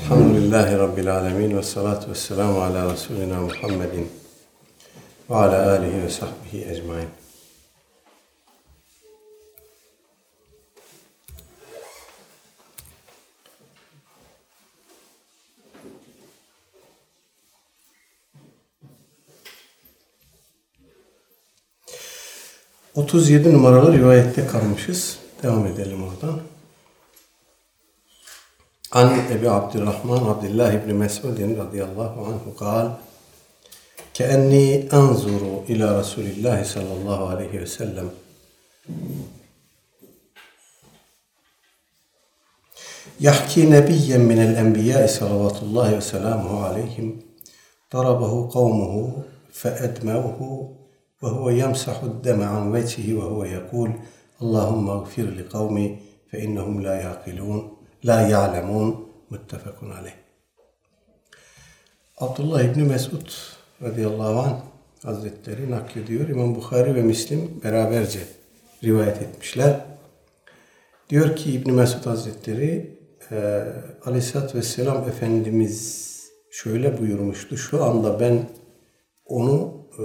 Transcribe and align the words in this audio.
Elhamdülillahi 0.00 0.78
Rabbil 0.78 1.16
Alemin 1.16 1.56
ve 1.56 1.62
salatu 1.62 2.10
ve 2.10 2.14
selamu 2.14 2.62
ala 2.62 2.92
Resulina 2.92 3.40
Muhammedin 3.40 4.08
ve 5.30 5.34
ala 5.34 5.70
alihi 5.70 6.02
ve 6.02 6.10
sahbihi 6.10 6.70
ecmain. 6.70 7.08
Otuz 22.94 23.30
yedi 23.30 23.52
numaralı 23.52 23.92
rivayette 23.92 24.46
kalmışız. 24.46 25.18
Devam 25.42 25.66
edelim 25.66 26.02
oradan. 26.02 26.40
عن 28.94 29.06
أبي 29.06 29.48
عبد 29.48 29.76
الرحمن 29.76 30.18
عبد 30.18 30.44
الله 30.44 30.76
بن 30.76 30.94
مسعود 30.94 31.40
رضي 31.40 31.84
الله 31.84 32.26
عنه 32.26 32.52
قال 32.56 32.94
كأني 34.14 34.92
أنظر 34.92 35.64
إلى 35.68 35.98
رسول 35.98 36.24
الله 36.24 36.62
صلى 36.62 36.92
الله 36.92 37.28
عليه 37.28 37.62
وسلم. 37.62 38.10
يحكي 43.20 43.66
نبيا 43.66 44.18
من 44.18 44.38
الأنبياء 44.38 45.06
صلوات 45.06 45.62
الله 45.62 45.96
وسلامه 45.96 46.64
عليهم 46.64 47.20
ضربه 47.94 48.50
قومه 48.52 49.22
فأدموه 49.52 50.68
وهو 51.22 51.50
يمسح 51.50 52.02
الدم 52.02 52.42
عن 52.42 52.72
وجهه 52.72 53.14
وهو 53.14 53.44
يقول 53.44 53.92
اللهم 54.42 54.90
اغفر 54.90 55.22
لقومي 55.22 55.98
فإنهم 56.32 56.80
لا 56.80 57.00
يعقلون. 57.00 57.71
la 58.04 58.20
ya'lemun 58.20 59.08
muttefakun 59.30 59.90
aleyh. 59.90 60.12
Abdullah 62.18 62.62
İbni 62.62 62.82
Mesud 62.82 63.28
radıyallahu 63.82 64.40
anh 64.40 64.60
hazretleri 65.02 65.70
naklediyor. 65.70 66.28
İmam 66.28 66.54
Bukhari 66.54 66.94
ve 66.94 67.02
Müslim 67.02 67.60
beraberce 67.64 68.20
rivayet 68.84 69.22
etmişler. 69.22 69.80
Diyor 71.10 71.36
ki 71.36 71.52
İbni 71.52 71.72
Mesud 71.72 72.06
hazretleri 72.06 72.98
e, 73.30 73.66
Aleyhisselatü 74.04 74.58
Vesselam 74.58 75.08
Efendimiz 75.08 76.12
şöyle 76.50 76.98
buyurmuştu. 76.98 77.56
Şu 77.56 77.84
anda 77.84 78.20
ben 78.20 78.48
onu 79.26 79.86
e, 79.98 80.04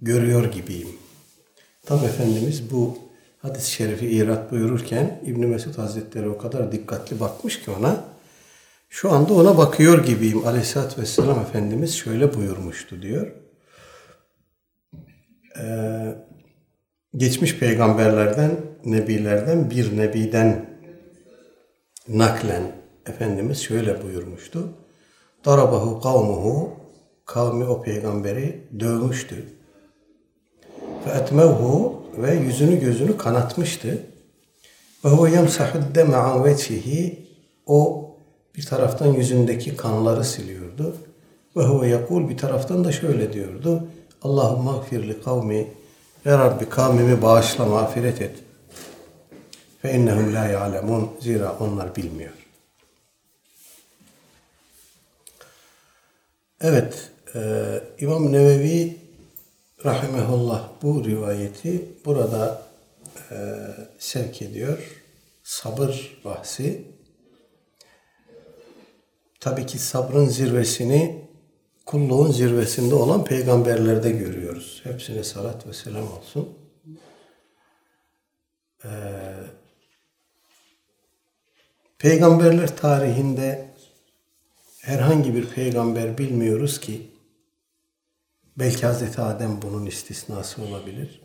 görüyor 0.00 0.52
gibiyim. 0.52 0.88
Tam 1.82 2.04
Efendimiz 2.04 2.70
bu 2.70 2.98
hadis-i 3.44 3.70
şerifi 3.70 4.06
irat 4.06 4.52
buyururken 4.52 5.20
İbn 5.26 5.46
Mesud 5.46 5.78
Hazretleri 5.78 6.28
o 6.28 6.38
kadar 6.38 6.72
dikkatli 6.72 7.20
bakmış 7.20 7.62
ki 7.62 7.70
ona 7.70 8.04
şu 8.88 9.12
anda 9.12 9.34
ona 9.34 9.58
bakıyor 9.58 10.04
gibiyim. 10.04 10.46
Aleyhisselatü 10.46 11.00
Vesselam 11.00 11.40
Efendimiz 11.40 11.94
şöyle 11.94 12.34
buyurmuştu 12.34 13.02
diyor. 13.02 13.32
Ee, 15.60 16.14
geçmiş 17.16 17.58
peygamberlerden, 17.58 18.50
nebilerden 18.84 19.70
bir 19.70 19.96
nebiden 19.96 20.66
naklen 22.08 22.72
Efendimiz 23.06 23.62
şöyle 23.62 24.02
buyurmuştu. 24.02 24.68
Darabahu 25.44 26.00
kavmuhu 26.00 26.72
kavmi 27.26 27.64
o 27.64 27.82
peygamberi 27.82 28.60
dövmüştü. 28.80 29.44
Ve 31.06 31.10
etmevhu 31.10 32.03
ve 32.22 32.34
yüzünü 32.34 32.80
gözünü 32.80 33.16
kanatmıştı. 33.16 34.06
Ve 35.04 35.08
huve 35.08 35.30
yemsahud 35.30 35.94
deme 35.94 36.16
o 37.66 38.10
bir 38.56 38.66
taraftan 38.66 39.06
yüzündeki 39.06 39.76
kanları 39.76 40.24
siliyordu. 40.24 40.96
Ve 41.56 41.62
huve 41.62 41.88
yakul 41.88 42.28
bir 42.28 42.36
taraftan 42.36 42.84
da 42.84 42.92
şöyle 42.92 43.32
diyordu. 43.32 43.88
Allahümme 44.22 44.70
gfirli 44.78 45.22
kavmi 45.22 45.66
Ya 46.24 46.38
Rabbi 46.38 46.68
kavmimi 46.68 47.22
bağışla 47.22 47.66
mağfiret 47.66 48.22
et. 48.22 48.36
Fe 49.82 49.94
innehum 49.94 50.34
la 50.34 50.48
zira 51.20 51.56
onlar 51.60 51.96
bilmiyor. 51.96 52.32
Evet, 56.60 57.10
e, 57.34 57.40
İmam 57.98 58.32
Nevevi 58.32 59.03
Rahimehullah 59.84 60.68
bu 60.82 61.04
rivayeti 61.04 61.88
burada 62.04 62.62
e, 63.30 63.36
sevk 63.98 64.42
ediyor. 64.42 64.78
Sabır 65.42 66.20
bahsi. 66.24 66.84
Tabii 69.40 69.66
ki 69.66 69.78
sabrın 69.78 70.26
zirvesini 70.26 71.24
kulluğun 71.86 72.32
zirvesinde 72.32 72.94
olan 72.94 73.24
peygamberlerde 73.24 74.10
görüyoruz. 74.10 74.80
Hepsine 74.84 75.24
salat 75.24 75.66
ve 75.66 75.72
selam 75.72 76.12
olsun. 76.12 76.58
Ee, 78.84 78.88
peygamberler 81.98 82.76
tarihinde 82.76 83.68
herhangi 84.80 85.34
bir 85.34 85.46
peygamber 85.46 86.18
bilmiyoruz 86.18 86.80
ki 86.80 87.10
belki 88.56 88.86
Hazreti 88.86 89.20
Adem 89.20 89.62
bunun 89.62 89.86
istisnası 89.86 90.62
olabilir. 90.62 91.20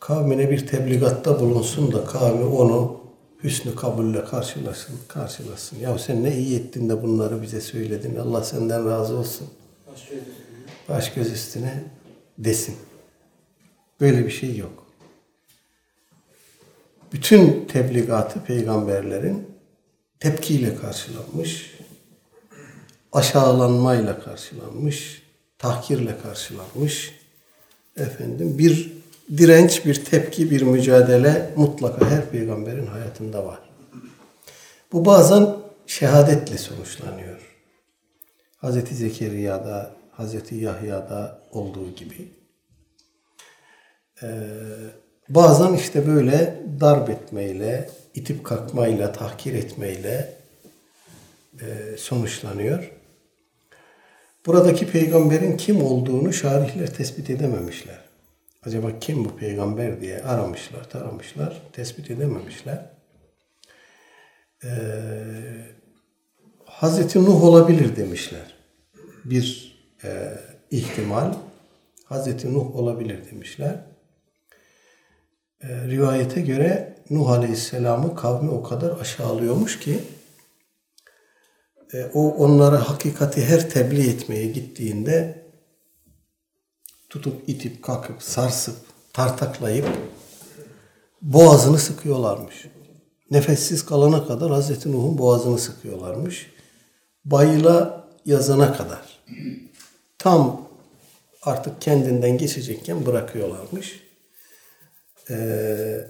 Kavmine 0.00 0.50
bir 0.50 0.66
tebligatta 0.66 1.40
bulunsun 1.40 1.92
da 1.92 2.04
kavmi 2.04 2.44
onu 2.44 3.00
hüsnü 3.44 3.74
kabulle 3.74 4.24
karşılasın, 4.24 4.98
karşılasın. 5.08 5.78
Ya 5.78 5.98
sen 5.98 6.24
ne 6.24 6.36
iyi 6.36 6.58
ettin 6.58 6.88
de 6.88 7.02
bunları 7.02 7.42
bize 7.42 7.60
söyledin. 7.60 8.16
Allah 8.16 8.44
senden 8.44 8.90
razı 8.90 9.16
olsun. 9.16 9.48
Baş 10.88 11.14
göz 11.14 11.32
üstüne 11.32 11.84
desin. 12.38 12.76
Böyle 14.00 14.24
bir 14.26 14.30
şey 14.30 14.56
yok. 14.56 14.86
Bütün 17.12 17.66
tebligatı 17.66 18.44
peygamberlerin 18.44 19.48
tepkiyle 20.20 20.76
karşılanmış, 20.76 21.78
aşağılanmayla 23.12 24.20
karşılanmış, 24.20 25.25
tahkirle 25.58 26.18
karşılanmış. 26.18 27.14
Efendim 27.96 28.58
bir 28.58 28.92
direnç, 29.36 29.84
bir 29.84 30.04
tepki, 30.04 30.50
bir 30.50 30.62
mücadele 30.62 31.50
mutlaka 31.56 32.10
her 32.10 32.30
peygamberin 32.30 32.86
hayatında 32.86 33.46
var. 33.46 33.58
Bu 34.92 35.04
bazen 35.04 35.56
şehadetle 35.86 36.58
sonuçlanıyor. 36.58 37.40
Hz. 38.62 38.98
Zekeriya'da, 38.98 39.92
Hz. 40.18 40.52
Yahya'da 40.52 41.42
olduğu 41.52 41.94
gibi. 41.94 42.28
Ee, 44.22 44.28
bazen 45.28 45.72
işte 45.72 46.06
böyle 46.06 46.62
darp 46.80 47.10
etmeyle, 47.10 47.90
itip 48.14 48.44
kalkmayla, 48.44 49.12
tahkir 49.12 49.54
etmeyle 49.54 50.36
e, 51.60 51.96
sonuçlanıyor. 51.98 52.92
Buradaki 54.46 54.90
peygamberin 54.90 55.56
kim 55.56 55.84
olduğunu 55.84 56.32
şarihler 56.32 56.94
tespit 56.94 57.30
edememişler. 57.30 58.00
Acaba 58.62 58.98
kim 58.98 59.24
bu 59.24 59.36
peygamber 59.36 60.00
diye 60.00 60.22
aramışlar, 60.22 60.90
taramışlar, 60.90 61.62
tespit 61.72 62.10
edememişler. 62.10 62.90
Ee, 64.64 64.68
Hazreti 66.64 67.24
Nuh 67.24 67.44
olabilir 67.44 67.96
demişler. 67.96 68.54
Bir 69.24 69.76
e, 70.04 70.38
ihtimal 70.70 71.34
Hazreti 72.04 72.54
Nuh 72.54 72.76
olabilir 72.76 73.30
demişler. 73.30 73.74
E, 75.60 75.68
rivayete 75.68 76.40
göre 76.40 76.96
Nuh 77.10 77.30
Aleyhisselam'ı 77.30 78.16
kavmi 78.16 78.50
o 78.50 78.62
kadar 78.62 79.00
aşağılıyormuş 79.00 79.80
ki 79.80 79.98
o 82.14 82.34
onlara 82.34 82.90
hakikati 82.90 83.44
her 83.44 83.70
tebliğ 83.70 84.10
etmeye 84.10 84.46
gittiğinde 84.46 85.46
tutup 87.08 87.48
itip 87.48 87.82
kalkıp 87.82 88.22
sarsıp 88.22 88.76
tartaklayıp 89.12 89.86
boğazını 91.22 91.78
sıkıyorlarmış. 91.78 92.66
Nefessiz 93.30 93.86
kalana 93.86 94.26
kadar 94.26 94.50
Hazreti 94.50 94.92
Nuh'un 94.92 95.18
boğazını 95.18 95.58
sıkıyorlarmış. 95.58 96.52
Bayıla 97.24 98.08
yazana 98.24 98.76
kadar. 98.76 99.22
Tam 100.18 100.68
artık 101.42 101.82
kendinden 101.82 102.38
geçecekken 102.38 103.06
bırakıyorlarmış. 103.06 104.00
Ee, 105.30 106.08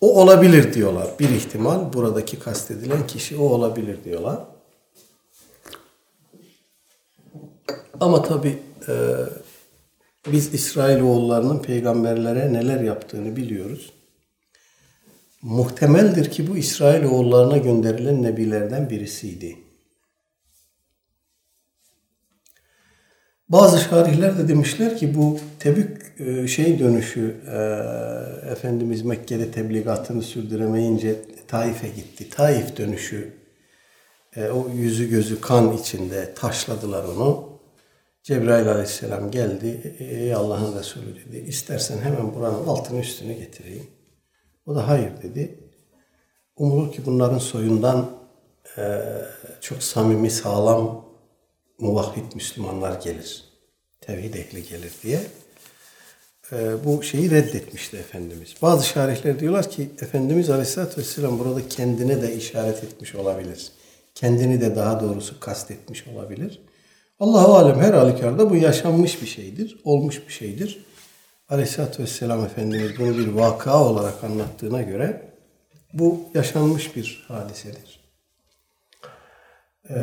o 0.00 0.20
olabilir 0.22 0.74
diyorlar. 0.74 1.10
Bir 1.18 1.28
ihtimal 1.28 1.92
buradaki 1.92 2.38
kastedilen 2.38 3.06
kişi 3.06 3.36
o 3.36 3.44
olabilir 3.44 4.04
diyorlar. 4.04 4.38
Ama 8.00 8.22
tabi 8.22 8.58
e, 8.88 8.94
biz 10.32 10.54
İsrailoğullarının 10.54 11.58
peygamberlere 11.58 12.52
neler 12.52 12.80
yaptığını 12.80 13.36
biliyoruz. 13.36 13.92
muhtemeldir 15.42 16.30
ki 16.30 16.48
bu 16.48 16.56
İsrail 16.56 17.04
oğullarına 17.04 17.56
gönderilen 17.56 18.22
nebilerden 18.22 18.90
birisiydi. 18.90 19.56
Bazı 23.48 23.80
şarihler 23.80 24.38
de 24.38 24.48
demişler 24.48 24.98
ki 24.98 25.14
bu 25.14 25.38
Tebük 25.58 26.20
e, 26.20 26.48
şey 26.48 26.78
dönüşü 26.78 27.36
e, 27.46 27.56
Efendimiz 28.50 29.02
Mekke'de 29.02 29.50
tebligatını 29.50 30.22
sürdüremeyince 30.22 31.16
Taif'e 31.48 31.88
gitti. 31.88 32.30
Taif 32.30 32.76
dönüşü 32.76 33.32
e, 34.36 34.48
o 34.48 34.68
yüzü 34.74 35.10
gözü 35.10 35.40
kan 35.40 35.72
içinde 35.72 36.34
taşladılar 36.34 37.04
onu. 37.04 37.49
Cebrail 38.22 38.68
aleyhisselam 38.68 39.30
geldi. 39.30 39.96
Ey 39.98 40.34
Allah'ın 40.34 40.78
Resulü 40.78 41.14
dedi. 41.26 41.38
İstersen 41.48 41.98
hemen 41.98 42.34
buranın 42.34 42.66
altını 42.66 43.00
üstünü 43.00 43.32
getireyim. 43.32 43.86
O 44.66 44.74
da 44.74 44.88
hayır 44.88 45.10
dedi. 45.22 45.58
Umulur 46.56 46.92
ki 46.92 47.02
bunların 47.06 47.38
soyundan 47.38 48.10
e, 48.78 49.02
çok 49.60 49.82
samimi, 49.82 50.30
sağlam, 50.30 51.04
muvahhid 51.78 52.34
Müslümanlar 52.34 53.00
gelir. 53.00 53.44
Tevhid 54.00 54.34
ehli 54.34 54.68
gelir 54.68 54.92
diye. 55.02 55.20
E, 56.52 56.84
bu 56.84 57.02
şeyi 57.02 57.30
reddetmişti 57.30 57.96
Efendimiz. 57.96 58.54
Bazı 58.62 58.86
şarihler 58.86 59.40
diyorlar 59.40 59.70
ki 59.70 59.90
Efendimiz 60.02 60.50
Aleyhisselatü 60.50 61.00
Vesselam 61.00 61.38
burada 61.38 61.68
kendine 61.68 62.22
de 62.22 62.34
işaret 62.34 62.84
etmiş 62.84 63.14
olabilir. 63.14 63.72
Kendini 64.14 64.60
de 64.60 64.76
daha 64.76 65.00
doğrusu 65.00 65.40
kastetmiş 65.40 66.06
olabilir. 66.06 66.60
Allahu 67.20 67.54
alem 67.54 67.80
her 67.80 67.92
halükarda 67.94 68.50
bu 68.50 68.56
yaşanmış 68.56 69.22
bir 69.22 69.26
şeydir, 69.26 69.80
olmuş 69.84 70.28
bir 70.28 70.32
şeydir. 70.32 70.84
Aleyhisselatü 71.48 72.02
Vesselam 72.02 72.44
Efendimiz 72.44 72.98
bunu 72.98 73.18
bir 73.18 73.28
vaka 73.28 73.84
olarak 73.84 74.24
anlattığına 74.24 74.82
göre 74.82 75.22
bu 75.92 76.20
yaşanmış 76.34 76.96
bir 76.96 77.24
hadisedir. 77.28 78.00
Ee, 79.90 79.96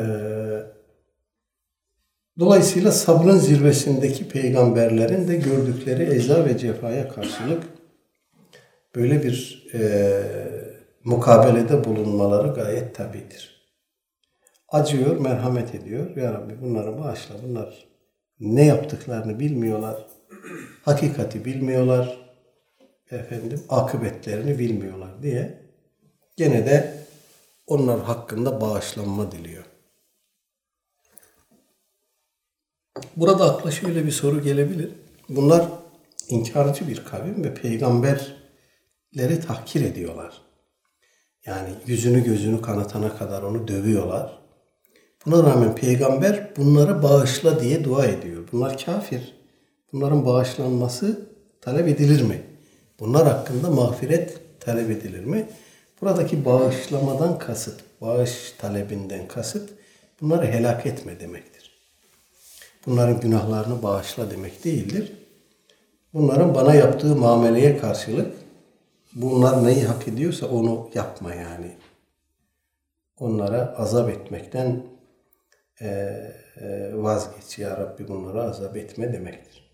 dolayısıyla 2.40 2.92
sabrın 2.92 3.38
zirvesindeki 3.38 4.30
peygamberlerin 4.30 5.28
de 5.28 5.36
gördükleri 5.36 6.04
eza 6.04 6.46
ve 6.46 6.58
cefaya 6.58 7.10
karşılık 7.10 7.64
böyle 8.96 9.24
bir 9.24 9.68
e, 9.74 10.22
mukabelede 11.04 11.84
bulunmaları 11.84 12.48
gayet 12.48 12.96
tabidir. 12.96 13.57
Acıyor, 14.70 15.18
merhamet 15.18 15.76
ediyor. 15.76 16.16
Ya 16.16 16.34
Rabbi 16.34 16.62
bunları 16.62 17.00
bağışla. 17.00 17.36
Bunlar 17.44 17.88
ne 18.40 18.66
yaptıklarını 18.66 19.40
bilmiyorlar. 19.40 20.08
Hakikati 20.86 21.46
bilmiyorlar. 21.46 22.28
Efendim 23.12 23.64
akıbetlerini 23.70 24.60
bilmiyorlar 24.60 25.24
diye 25.24 25.62
gene 26.38 26.66
de 26.66 27.04
onlar 27.68 28.00
hakkında 28.00 28.62
bağışlanma 28.62 29.32
diliyor. 29.32 29.64
Burada 33.16 33.54
akla 33.56 33.72
şöyle 33.72 34.06
bir 34.06 34.12
soru 34.12 34.42
gelebilir. 34.42 34.92
Bunlar 35.30 35.66
inkarcı 36.30 36.88
bir 36.88 37.06
kavim 37.06 37.44
ve 37.44 37.54
peygamberleri 37.54 39.42
tahkir 39.48 39.82
ediyorlar. 39.82 40.42
Yani 41.46 41.70
yüzünü 41.86 42.24
gözünü 42.24 42.62
kanatana 42.62 43.18
kadar 43.18 43.44
onu 43.44 43.68
dövüyorlar. 43.68 44.47
Buna 45.26 45.44
rağmen 45.44 45.76
peygamber 45.76 46.56
bunları 46.58 47.04
bağışla 47.04 47.60
diye 47.60 47.84
dua 47.84 48.06
ediyor. 48.06 48.44
Bunlar 48.52 48.86
kafir. 48.86 49.34
Bunların 49.94 50.26
bağışlanması 50.26 51.28
talep 51.62 51.88
edilir 51.88 52.22
mi? 52.22 52.42
Bunlar 53.00 53.28
hakkında 53.28 53.70
mağfiret 53.70 54.40
talep 54.60 54.92
edilir 54.92 55.26
mi? 55.26 55.50
Buradaki 56.02 56.46
bağışlamadan 56.46 57.40
kasıt, 57.40 57.80
bağış 58.02 58.54
talebinden 58.58 59.28
kasıt 59.28 59.70
bunları 60.22 60.46
helak 60.46 60.86
etme 60.86 61.20
demektir. 61.20 61.72
Bunların 62.86 63.20
günahlarını 63.20 63.84
bağışla 63.84 64.32
demek 64.32 64.64
değildir. 64.64 65.14
Bunların 66.14 66.56
bana 66.56 66.76
yaptığı 66.76 67.16
muameleye 67.16 67.78
karşılık 67.78 68.34
bunlar 69.16 69.66
neyi 69.66 69.84
hak 69.84 70.08
ediyorsa 70.08 70.48
onu 70.48 70.90
yapma 70.94 71.34
yani. 71.34 71.76
Onlara 73.20 73.76
azap 73.78 74.10
etmekten 74.10 74.84
vazgeç 76.94 77.60
ya 77.60 77.78
Rabbi 77.78 78.08
bunları 78.08 78.44
azap 78.44 78.78
etme 78.78 79.14
demektir. 79.14 79.68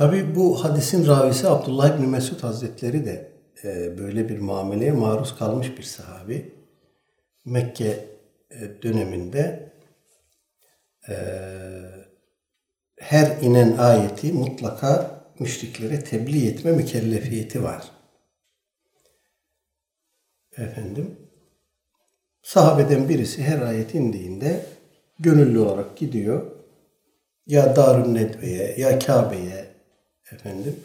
Tabi 0.00 0.34
bu 0.34 0.64
hadisin 0.64 1.06
ravisi 1.06 1.48
Abdullah 1.48 1.96
İbni 1.96 2.06
Mesud 2.06 2.42
Hazretleri 2.42 3.06
de 3.06 3.32
e, 3.64 3.98
böyle 3.98 4.28
bir 4.28 4.38
muameleye 4.38 4.92
maruz 4.92 5.38
kalmış 5.38 5.78
bir 5.78 5.82
sahabi. 5.82 6.54
Mekke 7.44 8.08
e, 8.50 8.82
döneminde 8.82 9.72
e, 11.08 11.14
her 12.96 13.42
inen 13.42 13.76
ayeti 13.76 14.32
mutlaka 14.32 15.24
müşriklere 15.38 16.04
tebliğ 16.04 16.48
etme 16.48 16.72
mükellefiyeti 16.72 17.62
var. 17.62 17.90
Efendim, 20.56 21.29
sahabeden 22.50 23.08
birisi 23.08 23.42
her 23.42 23.60
ayet 23.60 23.94
indiğinde 23.94 24.66
gönüllü 25.18 25.58
olarak 25.58 25.96
gidiyor. 25.96 26.42
Ya 27.46 27.76
Darun 27.76 28.14
Nedve'ye 28.14 28.74
ya 28.78 28.98
Kabe'ye 28.98 29.66
efendim 30.32 30.76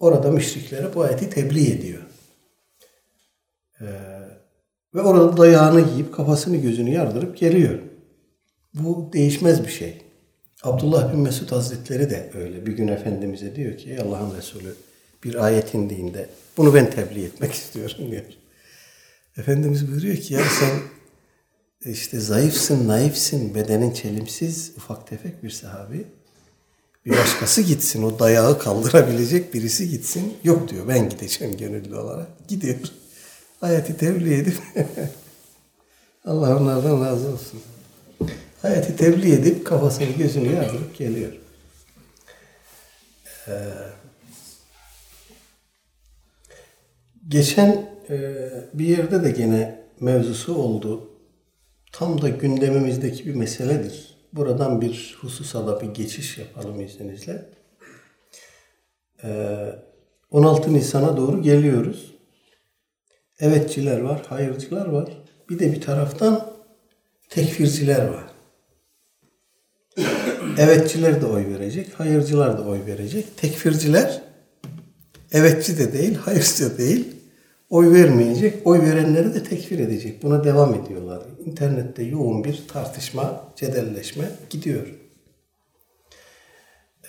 orada 0.00 0.30
müşriklere 0.30 0.94
bu 0.94 1.02
ayeti 1.02 1.30
tebliğ 1.30 1.72
ediyor. 1.72 2.02
Ee, 3.80 3.84
ve 4.94 5.00
orada 5.00 5.36
dayağını 5.36 5.80
giyip 5.80 6.14
kafasını 6.14 6.56
gözünü 6.56 6.90
yardırıp 6.90 7.36
geliyor. 7.36 7.78
Bu 8.74 9.10
değişmez 9.12 9.64
bir 9.64 9.72
şey. 9.72 10.02
Abdullah 10.62 11.12
bin 11.12 11.20
Mesud 11.20 11.52
Hazretleri 11.52 12.10
de 12.10 12.30
öyle. 12.34 12.66
Bir 12.66 12.72
gün 12.72 12.88
Efendimiz'e 12.88 13.56
diyor 13.56 13.76
ki 13.76 13.98
Allah'ın 14.02 14.36
Resulü 14.36 14.74
bir 15.24 15.44
ayet 15.44 15.74
indiğinde 15.74 16.28
bunu 16.56 16.74
ben 16.74 16.90
tebliğ 16.90 17.24
etmek 17.24 17.52
istiyorum 17.62 18.10
diyor. 18.10 18.24
Efendimiz 19.36 19.88
buyuruyor 19.92 20.16
ki 20.16 20.34
ya 20.34 20.40
sen 20.40 20.93
işte 21.90 22.20
zayıfsın, 22.20 22.88
naifsin, 22.88 23.54
bedenin 23.54 23.92
çelimsiz, 23.92 24.72
ufak 24.76 25.06
tefek 25.06 25.42
bir 25.42 25.50
sahabi. 25.50 26.06
Bir 27.06 27.10
başkası 27.10 27.62
gitsin, 27.62 28.02
o 28.02 28.18
dayağı 28.18 28.58
kaldırabilecek 28.58 29.54
birisi 29.54 29.90
gitsin. 29.90 30.36
Yok 30.44 30.68
diyor, 30.68 30.88
ben 30.88 31.08
gideceğim 31.08 31.56
gönüllü 31.56 31.96
olarak. 31.96 32.48
Gidiyor. 32.48 32.76
Hayati 33.60 33.96
tebliğ 33.96 34.34
edip 34.34 34.58
Allah 36.24 36.56
onlardan 36.56 37.04
razı 37.04 37.28
olsun. 37.28 37.60
Hayati 38.62 38.96
tebliğ 38.96 39.32
edip 39.32 39.66
kafasını 39.66 40.10
gözünü 40.18 40.52
yardırıp 40.52 40.98
geliyor. 40.98 41.32
Ee, 43.48 43.52
geçen 47.28 47.90
e, 48.10 48.18
bir 48.74 48.86
yerde 48.86 49.22
de 49.24 49.30
gene 49.30 49.80
mevzusu 50.00 50.54
oldu. 50.54 51.13
Tam 51.96 52.22
da 52.22 52.28
gündemimizdeki 52.28 53.26
bir 53.26 53.34
meseledir. 53.34 54.16
Buradan 54.32 54.80
bir 54.80 55.16
hususa 55.20 55.66
da 55.66 55.80
bir 55.80 55.86
geçiş 55.86 56.38
yapalım 56.38 56.80
izninizle. 56.80 57.48
Ee, 59.24 59.72
16 60.30 60.74
Nisan'a 60.74 61.16
doğru 61.16 61.42
geliyoruz. 61.42 62.14
Evetçiler 63.40 64.00
var, 64.00 64.26
hayırcılar 64.28 64.86
var. 64.86 65.08
Bir 65.50 65.58
de 65.58 65.72
bir 65.72 65.80
taraftan 65.80 66.52
tekfirciler 67.28 68.06
var. 68.06 68.24
Evetçiler 70.58 71.20
de 71.20 71.26
oy 71.26 71.46
verecek, 71.48 72.00
hayırcılar 72.00 72.58
da 72.58 72.62
oy 72.62 72.86
verecek. 72.86 73.36
Tekfirciler 73.36 74.22
evetçi 75.32 75.78
de 75.78 75.92
değil, 75.92 76.14
hayırcı 76.14 76.64
da 76.64 76.78
değil 76.78 77.13
oy 77.70 77.92
vermeyecek, 77.92 78.66
oy 78.66 78.80
verenleri 78.80 79.34
de 79.34 79.42
tekfir 79.42 79.78
edecek. 79.78 80.22
Buna 80.22 80.44
devam 80.44 80.74
ediyorlar. 80.74 81.22
İnternette 81.46 82.02
yoğun 82.02 82.44
bir 82.44 82.64
tartışma, 82.68 83.52
cedelleşme 83.56 84.24
gidiyor. 84.50 84.86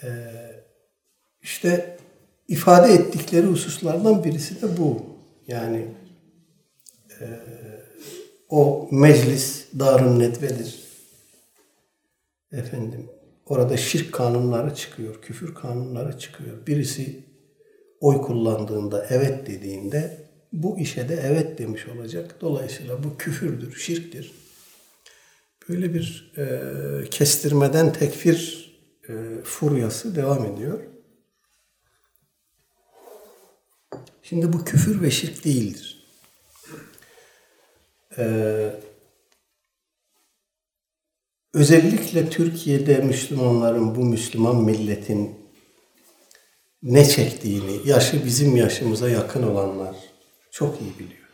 Ee, 0.04 0.08
işte 1.42 1.98
ifade 2.48 2.94
ettikleri 2.94 3.46
hususlardan 3.46 4.24
birisi 4.24 4.62
de 4.62 4.78
bu. 4.78 5.04
Yani 5.48 5.86
e, 7.22 7.26
o 8.50 8.88
meclis 8.92 9.66
Darun 9.80 10.20
Nedve'dir. 10.20 10.86
Efendim 12.52 13.10
orada 13.46 13.78
şirk 13.78 14.14
kanunları 14.14 14.76
çıkıyor, 14.76 15.22
küfür 15.22 15.56
kanunları 15.56 16.20
çıkıyor. 16.20 16.68
Birisi 16.68 17.24
oy 18.02 18.22
kullandığında, 18.22 19.06
evet 19.10 19.48
dediğinde 19.48 20.25
bu 20.64 20.80
işe 20.80 21.10
de 21.10 21.20
evet 21.24 21.58
demiş 21.58 21.88
olacak. 21.88 22.36
Dolayısıyla 22.42 23.04
bu 23.04 23.18
küfürdür, 23.18 23.76
şirktir. 23.76 24.32
Böyle 25.70 25.94
bir 25.94 26.34
e, 26.38 27.10
kestirmeden 27.10 27.94
tekfir 27.94 28.70
e, 29.10 29.14
furyası 29.44 30.16
devam 30.16 30.46
ediyor. 30.46 30.80
Şimdi 34.24 34.54
bu 34.54 34.66
küfür 34.66 35.02
ve 35.02 35.12
şirk 35.12 35.46
değildir. 35.46 36.06
Ee, 38.18 38.72
özellikle 41.54 42.30
Türkiye'de 42.30 42.98
Müslümanların, 42.98 43.96
bu 43.96 44.06
Müslüman 44.06 44.64
milletin 44.64 45.36
ne 46.84 47.10
çektiğini, 47.10 47.90
yaşı 47.90 48.26
bizim 48.26 48.56
yaşımıza 48.56 49.10
yakın 49.10 49.44
olanlar 49.44 49.96
çok 50.56 50.82
iyi 50.82 51.00
biliyor. 51.00 51.30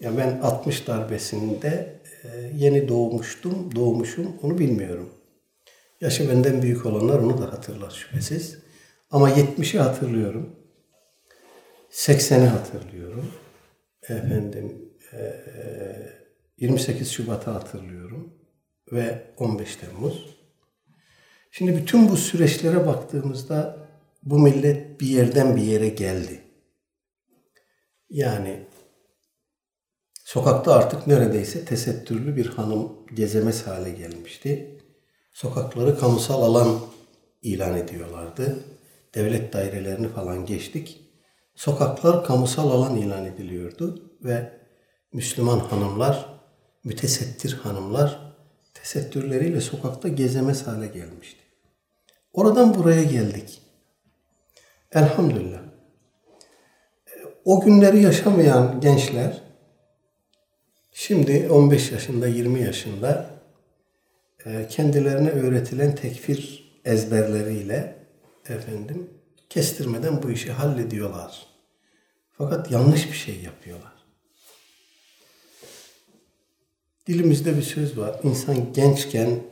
Ya 0.00 0.16
ben 0.16 0.40
60 0.40 0.86
darbesinde 0.86 2.00
e, 2.24 2.28
yeni 2.54 2.88
doğmuştum, 2.88 3.74
doğmuşum 3.74 4.36
onu 4.42 4.58
bilmiyorum. 4.58 5.10
Yaşı 6.00 6.28
benden 6.28 6.62
büyük 6.62 6.86
olanlar 6.86 7.18
onu 7.18 7.38
da 7.38 7.52
hatırlar 7.52 7.90
şüphesiz. 7.90 8.58
Ama 9.10 9.30
70'i 9.30 9.78
hatırlıyorum. 9.80 10.56
80'i 11.90 12.46
hatırlıyorum. 12.46 13.32
Efendim 14.02 14.92
28 16.58 17.08
e, 17.08 17.10
Şubat'ı 17.10 17.50
hatırlıyorum 17.50 18.34
ve 18.92 19.22
15 19.36 19.76
Temmuz. 19.76 20.36
Şimdi 21.50 21.76
bütün 21.76 22.08
bu 22.08 22.16
süreçlere 22.16 22.86
baktığımızda 22.86 23.88
bu 24.22 24.38
millet 24.38 25.00
bir 25.00 25.06
yerden 25.06 25.56
bir 25.56 25.62
yere 25.62 25.88
geldi. 25.88 26.45
Yani 28.16 28.66
sokakta 30.24 30.74
artık 30.74 31.06
neredeyse 31.06 31.64
tesettürlü 31.64 32.36
bir 32.36 32.46
hanım 32.46 32.92
gezemez 33.14 33.66
hale 33.66 33.90
gelmişti. 33.90 34.80
Sokakları 35.32 35.98
kamusal 35.98 36.42
alan 36.42 36.80
ilan 37.42 37.76
ediyorlardı. 37.78 38.64
Devlet 39.14 39.52
dairelerini 39.52 40.08
falan 40.08 40.46
geçtik. 40.46 41.00
Sokaklar 41.54 42.24
kamusal 42.24 42.70
alan 42.70 42.96
ilan 42.96 43.24
ediliyordu 43.24 44.12
ve 44.24 44.52
Müslüman 45.12 45.58
hanımlar, 45.58 46.40
mütesettir 46.84 47.52
hanımlar 47.52 48.34
tesettürleriyle 48.74 49.60
sokakta 49.60 50.08
gezemez 50.08 50.66
hale 50.66 50.86
gelmişti. 50.86 51.40
Oradan 52.32 52.74
buraya 52.74 53.02
geldik. 53.02 53.62
Elhamdülillah. 54.92 55.65
O 57.46 57.60
günleri 57.60 58.02
yaşamayan 58.02 58.80
gençler 58.80 59.42
şimdi 60.92 61.48
15 61.50 61.92
yaşında, 61.92 62.28
20 62.28 62.60
yaşında 62.60 63.30
e, 64.46 64.68
kendilerine 64.68 65.30
öğretilen 65.30 65.94
tekfir 65.94 66.70
ezberleriyle 66.84 67.96
efendim 68.48 69.10
kestirmeden 69.50 70.22
bu 70.22 70.30
işi 70.30 70.52
hallediyorlar. 70.52 71.46
Fakat 72.32 72.70
yanlış 72.70 73.08
bir 73.08 73.16
şey 73.16 73.40
yapıyorlar. 73.40 73.92
Dilimizde 77.06 77.56
bir 77.56 77.62
söz 77.62 77.98
var. 77.98 78.20
İnsan 78.22 78.72
gençken 78.72 79.42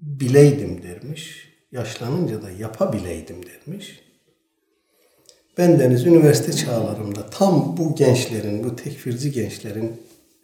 bileydim 0.00 0.82
dermiş. 0.82 1.52
Yaşlanınca 1.72 2.42
da 2.42 2.50
yapabileydim 2.50 3.46
dermiş. 3.46 4.05
Ben 5.58 5.78
deniz 5.78 6.06
üniversite 6.06 6.52
çağlarımda 6.52 7.30
tam 7.30 7.76
bu 7.76 7.94
gençlerin, 7.94 8.64
bu 8.64 8.76
tekfirci 8.76 9.32
gençlerin 9.32 10.02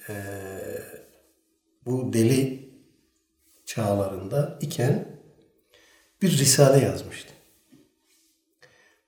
e, 0.08 0.14
bu 1.86 2.12
deli 2.12 2.70
çağlarında 3.66 4.58
iken 4.60 5.08
bir 6.22 6.38
risale 6.38 6.84
yazmıştım. 6.84 7.36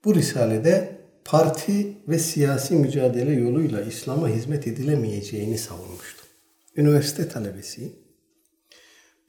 Bu 0.05 0.15
risalede 0.15 0.99
parti 1.25 1.97
ve 2.09 2.19
siyasi 2.19 2.75
mücadele 2.75 3.33
yoluyla 3.33 3.83
İslam'a 3.83 4.29
hizmet 4.29 4.67
edilemeyeceğini 4.67 5.59
savunmuştum. 5.59 6.27
Üniversite 6.77 7.29
talebesiyim. 7.29 7.93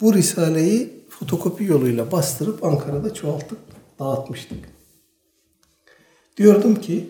Bu 0.01 0.13
risaleyi 0.13 1.05
fotokopi 1.09 1.63
yoluyla 1.63 2.11
bastırıp 2.11 2.63
Ankara'da 2.63 3.13
çoğaltıp 3.13 3.59
dağıtmıştık. 3.99 4.74
Diyordum 6.37 6.81
ki 6.81 7.09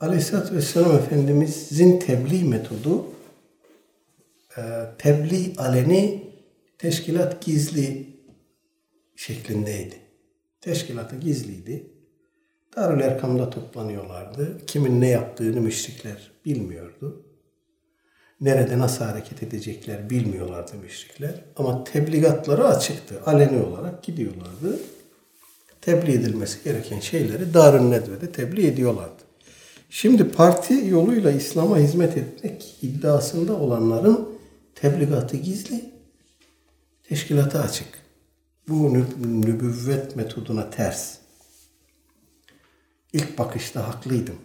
Aleyhisselatü 0.00 0.56
Vesselam 0.56 0.96
Efendimizin 0.96 1.98
tebliğ 1.98 2.44
metodu 2.44 3.06
e, 4.56 4.62
tebliğ 4.98 5.52
aleni 5.58 6.32
teşkilat 6.78 7.44
gizli 7.44 8.06
şeklindeydi. 9.16 9.94
Teşkilatı 10.60 11.16
gizliydi. 11.16 11.86
Darül 12.76 13.00
Erkam'da 13.00 13.50
toplanıyorlardı. 13.50 14.66
Kimin 14.66 15.00
ne 15.00 15.08
yaptığını 15.08 15.60
müşrikler 15.60 16.30
bilmiyordu. 16.44 17.26
Nerede 18.40 18.78
nasıl 18.78 19.04
hareket 19.04 19.42
edecekler 19.42 20.10
bilmiyorlardı 20.10 20.76
müşrikler. 20.76 21.34
Ama 21.56 21.84
tebligatları 21.84 22.64
açıktı. 22.64 23.22
Aleni 23.26 23.62
olarak 23.62 24.02
gidiyorlardı 24.02 24.78
tebliğ 25.82 26.12
edilmesi 26.12 26.64
gereken 26.64 27.00
şeyleri 27.00 27.54
Darun 27.54 27.90
Nedve'de 27.90 28.32
tebliğ 28.32 28.66
ediyorlardı. 28.66 29.22
Şimdi 29.90 30.28
parti 30.28 30.74
yoluyla 30.74 31.30
İslam'a 31.30 31.78
hizmet 31.78 32.16
etmek 32.16 32.78
iddiasında 32.82 33.56
olanların 33.56 34.28
tebligatı 34.74 35.36
gizli, 35.36 35.84
teşkilatı 37.02 37.62
açık. 37.62 37.88
Bu 38.68 38.94
nübüvvet 38.94 40.16
metoduna 40.16 40.70
ters. 40.70 41.16
İlk 43.12 43.38
bakışta 43.38 43.88
haklıydım. 43.88 44.36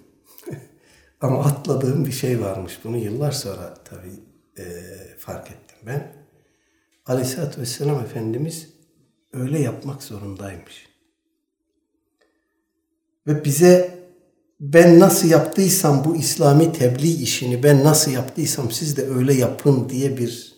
Ama 1.21 1.43
atladığım 1.43 2.05
bir 2.05 2.11
şey 2.11 2.41
varmış. 2.41 2.79
Bunu 2.83 2.97
yıllar 2.97 3.31
sonra 3.31 3.73
tabii 3.85 4.13
e, 4.57 4.63
fark 5.19 5.47
ettim 5.47 5.77
ben. 5.85 6.13
Aleyhisselatü 7.05 7.61
Vesselam 7.61 7.99
Efendimiz 7.99 8.69
öyle 9.33 9.59
yapmak 9.59 10.03
zorundaymış 10.03 10.96
ve 13.27 13.45
bize 13.45 13.97
ben 14.59 14.99
nasıl 14.99 15.29
yaptıysam 15.29 16.05
bu 16.05 16.15
İslami 16.15 16.71
tebliğ 16.73 17.21
işini 17.23 17.63
ben 17.63 17.83
nasıl 17.83 18.11
yaptıysam 18.11 18.71
siz 18.71 18.97
de 18.97 19.07
öyle 19.07 19.33
yapın 19.33 19.89
diye 19.89 20.17
bir 20.17 20.55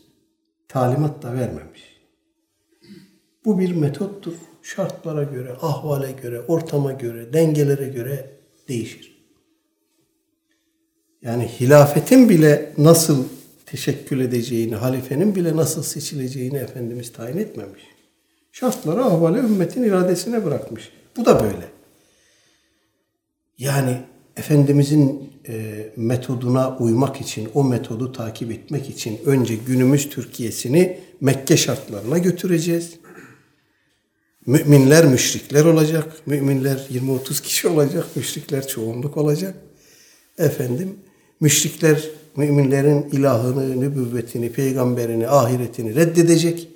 talimat 0.67 1.23
da 1.23 1.33
vermemiş. 1.33 1.99
Bu 3.45 3.59
bir 3.59 3.75
metottur. 3.75 4.33
Şartlara 4.61 5.23
göre, 5.23 5.53
ahvale 5.61 6.11
göre, 6.11 6.41
ortama 6.41 6.91
göre, 6.91 7.33
dengelere 7.33 7.87
göre 7.87 8.31
değişir. 8.67 9.19
Yani 11.21 11.47
hilafetin 11.59 12.29
bile 12.29 12.73
nasıl 12.77 13.23
teşekkül 13.65 14.19
edeceğini, 14.19 14.75
halifenin 14.75 15.35
bile 15.35 15.55
nasıl 15.55 15.83
seçileceğini 15.83 16.57
Efendimiz 16.57 17.11
tayin 17.11 17.37
etmemiş. 17.37 17.81
Şartları 18.51 19.03
ahvale 19.03 19.37
ümmetin 19.37 19.83
iradesine 19.83 20.45
bırakmış. 20.45 20.91
Bu 21.17 21.25
da 21.25 21.43
böyle. 21.43 21.78
Yani 23.59 23.97
Efendimizin 24.37 25.33
e, 25.47 25.85
metoduna 25.95 26.77
uymak 26.77 27.21
için, 27.21 27.49
o 27.53 27.63
metodu 27.63 28.11
takip 28.11 28.51
etmek 28.51 28.89
için 28.89 29.19
önce 29.25 29.55
günümüz 29.55 30.09
Türkiye'sini 30.09 30.99
Mekke 31.21 31.57
şartlarına 31.57 32.17
götüreceğiz. 32.17 32.93
Müminler 34.45 35.05
müşrikler 35.05 35.65
olacak. 35.65 36.13
Müminler 36.25 36.87
20-30 36.93 37.41
kişi 37.41 37.67
olacak. 37.67 38.05
Müşrikler 38.15 38.67
çoğunluk 38.67 39.17
olacak. 39.17 39.55
Efendim 40.37 40.95
müşrikler 41.39 42.03
müminlerin 42.35 43.01
ilahını, 43.01 43.81
nübüvvetini, 43.81 44.51
peygamberini, 44.51 45.27
ahiretini 45.27 45.95
reddedecek. 45.95 46.67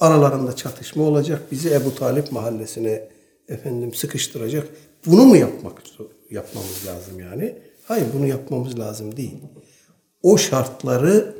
Aralarında 0.00 0.56
çatışma 0.56 1.02
olacak. 1.02 1.42
Bizi 1.52 1.70
Ebu 1.70 1.94
Talip 1.94 2.32
mahallesine 2.32 3.08
efendim 3.48 3.94
sıkıştıracak. 3.94 4.68
Bunu 5.06 5.24
mu 5.24 5.36
yapmak 5.36 5.86
yapmamız 6.30 6.86
lazım 6.86 7.20
yani? 7.20 7.54
Hayır 7.84 8.06
bunu 8.14 8.26
yapmamız 8.26 8.78
lazım 8.78 9.16
değil. 9.16 9.38
O 10.22 10.38
şartları, 10.38 11.34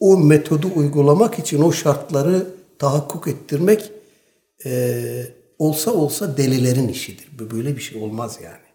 o 0.00 0.18
metodu 0.18 0.70
uygulamak 0.76 1.38
için 1.38 1.62
o 1.62 1.72
şartları 1.72 2.46
tahakkuk 2.78 3.28
ettirmek 3.28 3.92
e, 4.64 5.02
olsa 5.58 5.90
olsa 5.90 6.36
delilerin 6.36 6.88
işidir. 6.88 7.28
Böyle 7.38 7.76
bir 7.76 7.82
şey 7.82 8.02
olmaz 8.02 8.38
yani. 8.44 8.72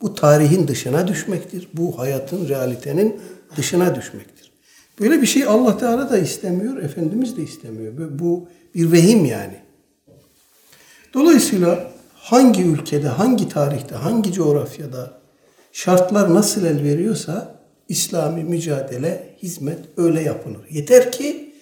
Bu 0.00 0.14
tarihin 0.14 0.68
dışına 0.68 1.08
düşmektir. 1.08 1.68
Bu 1.74 1.98
hayatın, 1.98 2.48
realitenin 2.48 3.20
dışına 3.56 3.94
düşmektir. 3.94 4.52
Böyle 5.00 5.22
bir 5.22 5.26
şey 5.26 5.44
Allah 5.44 5.78
Teala 5.78 6.10
da 6.10 6.18
istemiyor, 6.18 6.82
Efendimiz 6.82 7.36
de 7.36 7.42
istemiyor. 7.42 7.92
Bu 8.18 8.48
bir 8.74 8.92
vehim 8.92 9.24
yani. 9.24 9.56
Dolayısıyla 11.14 11.91
hangi 12.22 12.62
ülkede, 12.62 13.08
hangi 13.08 13.48
tarihte, 13.48 13.94
hangi 13.94 14.32
coğrafyada 14.32 15.20
şartlar 15.72 16.34
nasıl 16.34 16.64
el 16.64 16.82
veriyorsa 16.82 17.62
İslami 17.88 18.44
mücadele, 18.44 19.36
hizmet 19.42 19.78
öyle 19.96 20.22
yapılır. 20.22 20.66
Yeter 20.70 21.12
ki 21.12 21.54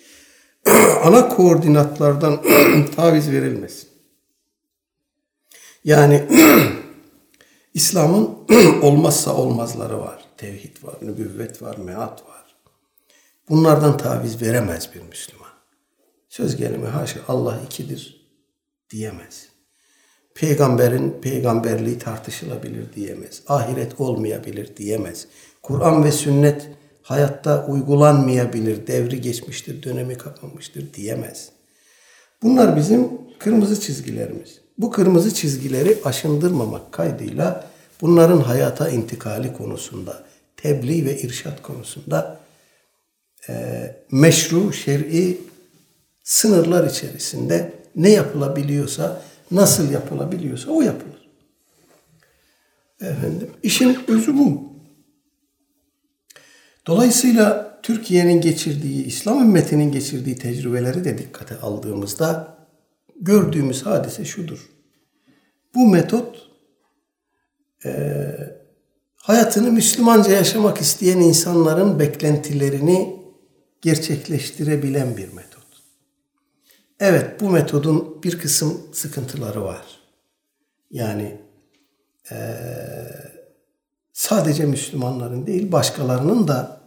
ana 1.05 1.29
koordinatlardan 1.29 2.43
taviz 2.97 3.31
verilmesin. 3.31 3.89
Yani 5.85 6.27
İslam'ın 7.75 8.39
olmazsa 8.83 9.37
olmazları 9.37 9.99
var. 10.01 10.25
Tevhid 10.37 10.83
var, 10.83 10.95
nübüvvet 11.03 11.63
var, 11.63 11.77
meat 11.77 12.27
var. 12.29 12.57
Bunlardan 13.49 13.97
taviz 13.97 14.43
veremez 14.43 14.91
bir 14.95 15.01
Müslüman. 15.01 15.51
Söz 16.29 16.57
gelimi 16.57 16.87
haşa 16.87 17.21
Allah 17.29 17.61
ikidir 17.67 18.31
diyemez. 18.91 19.50
Peygamberin 20.41 21.17
peygamberliği 21.23 21.99
tartışılabilir 21.99 22.93
diyemez. 22.95 23.43
Ahiret 23.49 24.01
olmayabilir 24.01 24.77
diyemez. 24.77 25.27
Kur'an 25.63 26.05
ve 26.05 26.13
sünnet 26.13 26.69
hayatta 27.03 27.67
uygulanmayabilir, 27.67 28.87
devri 28.87 29.21
geçmiştir, 29.21 29.83
dönemi 29.83 30.19
kapanmıştır 30.19 30.95
diyemez. 30.95 31.49
Bunlar 32.43 32.77
bizim 32.77 33.09
kırmızı 33.39 33.81
çizgilerimiz. 33.81 34.61
Bu 34.79 34.91
kırmızı 34.91 35.35
çizgileri 35.35 35.99
aşındırmamak 36.05 36.93
kaydıyla 36.93 37.67
bunların 38.01 38.41
hayata 38.41 38.89
intikali 38.89 39.53
konusunda, 39.53 40.25
tebliğ 40.57 41.05
ve 41.05 41.21
irşat 41.21 41.63
konusunda 41.63 42.41
e, 43.49 43.55
meşru, 44.11 44.73
şer'i 44.73 45.39
sınırlar 46.25 46.91
içerisinde 46.91 47.73
ne 47.97 48.11
yapılabiliyorsa, 48.11 49.23
nasıl 49.51 49.91
yapılabiliyorsa 49.91 50.71
o 50.71 50.83
yapılır. 50.83 51.31
Efendim, 53.01 53.51
işin 53.63 53.99
özü 54.09 54.39
bu. 54.39 54.73
Dolayısıyla 56.87 57.81
Türkiye'nin 57.83 58.41
geçirdiği, 58.41 59.05
İslam 59.05 59.43
ümmetinin 59.43 59.93
geçirdiği 59.93 60.37
tecrübeleri 60.37 61.05
de 61.05 61.19
dikkate 61.19 61.59
aldığımızda 61.59 62.59
gördüğümüz 63.21 63.87
hadise 63.87 64.25
şudur. 64.25 64.71
Bu 65.75 65.87
metot 65.87 66.49
e, 67.85 67.91
hayatını 69.17 69.73
Müslümanca 69.73 70.33
yaşamak 70.33 70.81
isteyen 70.81 71.19
insanların 71.19 71.99
beklentilerini 71.99 73.17
gerçekleştirebilen 73.83 75.17
bir 75.17 75.33
metot. 75.33 75.60
Evet 77.01 77.41
bu 77.41 77.51
metodun 77.51 78.23
bir 78.23 78.39
kısım 78.39 78.83
sıkıntıları 78.93 79.65
var. 79.65 79.83
Yani 80.91 81.41
e, 82.31 82.37
sadece 84.13 84.67
Müslümanların 84.67 85.47
değil 85.47 85.73
başkalarının 85.73 86.49
da 86.49 86.81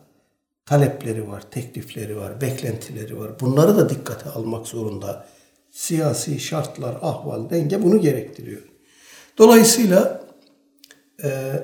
talepleri 0.65 1.27
var, 1.27 1.51
teklifleri 1.51 2.17
var, 2.17 2.41
beklentileri 2.41 3.19
var. 3.19 3.39
Bunları 3.39 3.77
da 3.77 3.89
dikkate 3.89 4.29
almak 4.29 4.67
zorunda. 4.67 5.27
Siyasi 5.71 6.39
şartlar, 6.39 6.97
ahval, 7.01 7.49
denge 7.49 7.83
bunu 7.83 8.01
gerektiriyor. 8.01 8.61
Dolayısıyla 9.37 10.23
e, 11.23 11.59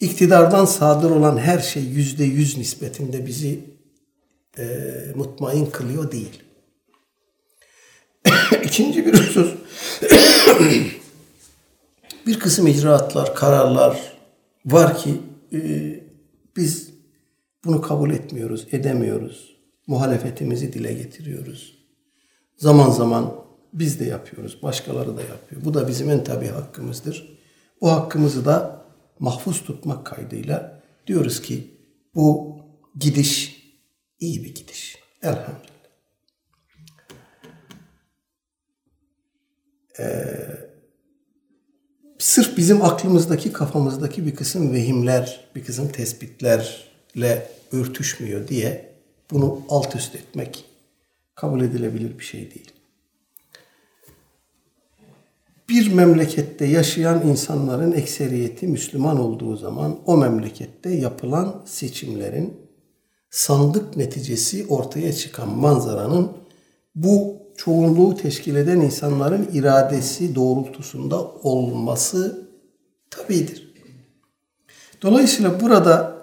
iktidardan 0.00 0.64
sadır 0.64 1.10
olan 1.10 1.38
her 1.38 1.58
şey 1.58 1.82
yüzde 1.82 2.24
yüz 2.24 2.58
nispetinde 2.58 3.26
bizi 3.26 3.60
e, 4.58 4.64
mutmain 5.14 5.66
kılıyor 5.66 6.12
değil. 6.12 6.47
İkinci 8.64 9.06
bir 9.06 9.14
husus 9.14 9.54
bir 12.26 12.38
kısım 12.38 12.66
icraatlar, 12.66 13.34
kararlar 13.34 14.12
var 14.66 14.98
ki 14.98 15.20
e, 15.52 15.58
biz 16.56 16.90
bunu 17.64 17.80
kabul 17.80 18.10
etmiyoruz, 18.10 18.66
edemiyoruz. 18.72 19.58
Muhalefetimizi 19.86 20.72
dile 20.72 20.92
getiriyoruz. 20.92 21.78
Zaman 22.56 22.90
zaman 22.90 23.34
biz 23.72 24.00
de 24.00 24.04
yapıyoruz, 24.04 24.62
başkaları 24.62 25.16
da 25.16 25.22
yapıyor. 25.22 25.64
Bu 25.64 25.74
da 25.74 25.88
bizim 25.88 26.10
en 26.10 26.24
tabi 26.24 26.46
hakkımızdır. 26.46 27.38
Bu 27.80 27.90
hakkımızı 27.90 28.44
da 28.44 28.84
mahfuz 29.18 29.64
tutmak 29.64 30.06
kaydıyla 30.06 30.82
diyoruz 31.06 31.42
ki 31.42 31.78
bu 32.14 32.58
gidiş 32.98 33.62
iyi 34.20 34.44
bir 34.44 34.54
gidiş. 34.54 34.98
Elhamdülillah. 35.22 35.67
Ee, 39.98 40.36
sırf 42.18 42.56
bizim 42.56 42.84
aklımızdaki, 42.84 43.52
kafamızdaki 43.52 44.26
bir 44.26 44.34
kısım 44.34 44.72
vehimler, 44.72 45.44
bir 45.54 45.64
kısım 45.64 45.88
tespitlerle 45.88 47.50
örtüşmüyor 47.72 48.48
diye 48.48 48.92
bunu 49.30 49.60
alt 49.68 49.96
üst 49.96 50.14
etmek 50.14 50.64
kabul 51.34 51.60
edilebilir 51.60 52.18
bir 52.18 52.24
şey 52.24 52.40
değil. 52.40 52.72
Bir 55.68 55.92
memlekette 55.92 56.64
yaşayan 56.64 57.26
insanların 57.26 57.92
ekseriyeti 57.92 58.66
Müslüman 58.66 59.20
olduğu 59.20 59.56
zaman 59.56 59.98
o 60.06 60.16
memlekette 60.16 60.90
yapılan 60.90 61.62
seçimlerin 61.66 62.56
sandık 63.30 63.96
neticesi 63.96 64.66
ortaya 64.66 65.12
çıkan 65.12 65.48
manzaranın 65.48 66.32
bu 66.94 67.37
çoğunluğu 67.58 68.16
teşkil 68.16 68.56
eden 68.56 68.80
insanların 68.80 69.48
iradesi 69.52 70.34
doğrultusunda 70.34 71.22
olması 71.22 72.48
tabidir. 73.10 73.74
Dolayısıyla 75.02 75.60
burada 75.60 76.16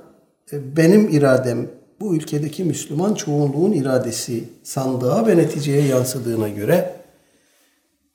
e, 0.52 0.78
benim 0.78 1.10
iradem 1.10 1.70
bu 2.00 2.16
ülkedeki 2.16 2.64
Müslüman 2.64 3.14
çoğunluğun 3.14 3.72
iradesi 3.72 4.44
sandığa 4.64 5.28
ve 5.28 5.38
neticeye 5.38 5.88
yansıdığına 5.88 6.50
göre 6.50 6.96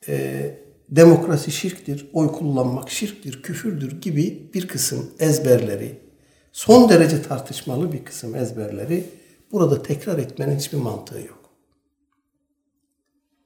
e, 0.08 0.46
demokrasi 0.88 1.50
şirktir, 1.50 2.10
oy 2.12 2.32
kullanmak 2.32 2.90
şirktir, 2.90 3.42
küfürdür 3.42 4.00
gibi 4.00 4.50
bir 4.54 4.68
kısım 4.68 5.10
ezberleri, 5.18 5.98
son 6.52 6.88
derece 6.88 7.22
tartışmalı 7.22 7.92
bir 7.92 8.04
kısım 8.04 8.34
ezberleri 8.34 9.04
burada 9.52 9.82
tekrar 9.82 10.18
etmenin 10.18 10.56
hiçbir 10.56 10.78
mantığı 10.78 11.20
yok. 11.20 11.39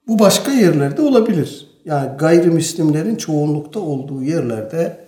Bu 0.07 0.19
başka 0.19 0.51
yerlerde 0.51 1.01
olabilir. 1.01 1.67
Yani 1.85 2.17
gayrimüslimlerin 2.17 3.15
çoğunlukta 3.15 3.79
olduğu 3.79 4.23
yerlerde 4.23 5.05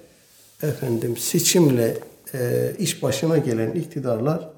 efendim 0.63 1.17
seçimle 1.17 1.97
e, 2.33 2.71
iş 2.79 3.03
başına 3.03 3.37
gelen 3.37 3.71
iktidarlar 3.71 4.49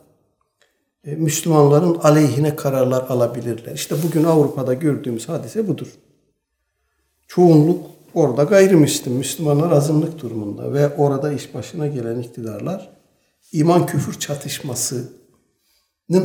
e, 1.06 1.16
Müslümanların 1.16 1.96
aleyhine 1.96 2.56
kararlar 2.56 3.06
alabilirler. 3.10 3.74
İşte 3.74 3.96
bugün 4.04 4.24
Avrupa'da 4.24 4.74
gördüğümüz 4.74 5.30
hadise 5.30 5.68
budur. 5.68 5.88
Çoğunluk 7.28 7.86
orada 8.14 8.44
gayrimüslim, 8.44 9.14
Müslümanlar 9.14 9.72
azınlık 9.72 10.22
durumunda 10.22 10.74
ve 10.74 10.96
orada 10.96 11.32
iş 11.32 11.54
başına 11.54 11.88
gelen 11.88 12.20
iktidarlar 12.20 12.90
iman 13.52 13.86
küfür 13.86 14.20
çatışmasının 14.20 15.10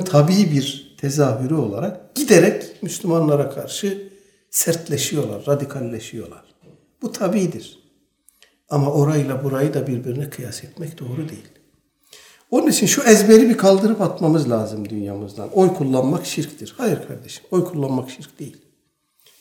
tabii 0.04 0.50
bir 0.52 0.93
tezahürü 1.04 1.54
olarak 1.54 2.14
giderek 2.14 2.82
Müslümanlara 2.82 3.50
karşı 3.50 4.08
sertleşiyorlar, 4.50 5.46
radikalleşiyorlar. 5.46 6.44
Bu 7.02 7.12
tabidir. 7.12 7.78
Ama 8.68 8.92
orayla 8.92 9.44
burayı 9.44 9.74
da 9.74 9.86
birbirine 9.86 10.30
kıyas 10.30 10.64
etmek 10.64 10.98
doğru 10.98 11.28
değil. 11.28 11.48
Onun 12.50 12.66
için 12.66 12.86
şu 12.86 13.02
ezberi 13.02 13.48
bir 13.48 13.56
kaldırıp 13.56 14.00
atmamız 14.00 14.50
lazım 14.50 14.88
dünyamızdan. 14.88 15.48
Oy 15.52 15.74
kullanmak 15.74 16.26
şirktir. 16.26 16.74
Hayır 16.76 16.98
kardeşim, 17.08 17.44
oy 17.50 17.64
kullanmak 17.64 18.10
şirk 18.10 18.38
değil. 18.38 18.56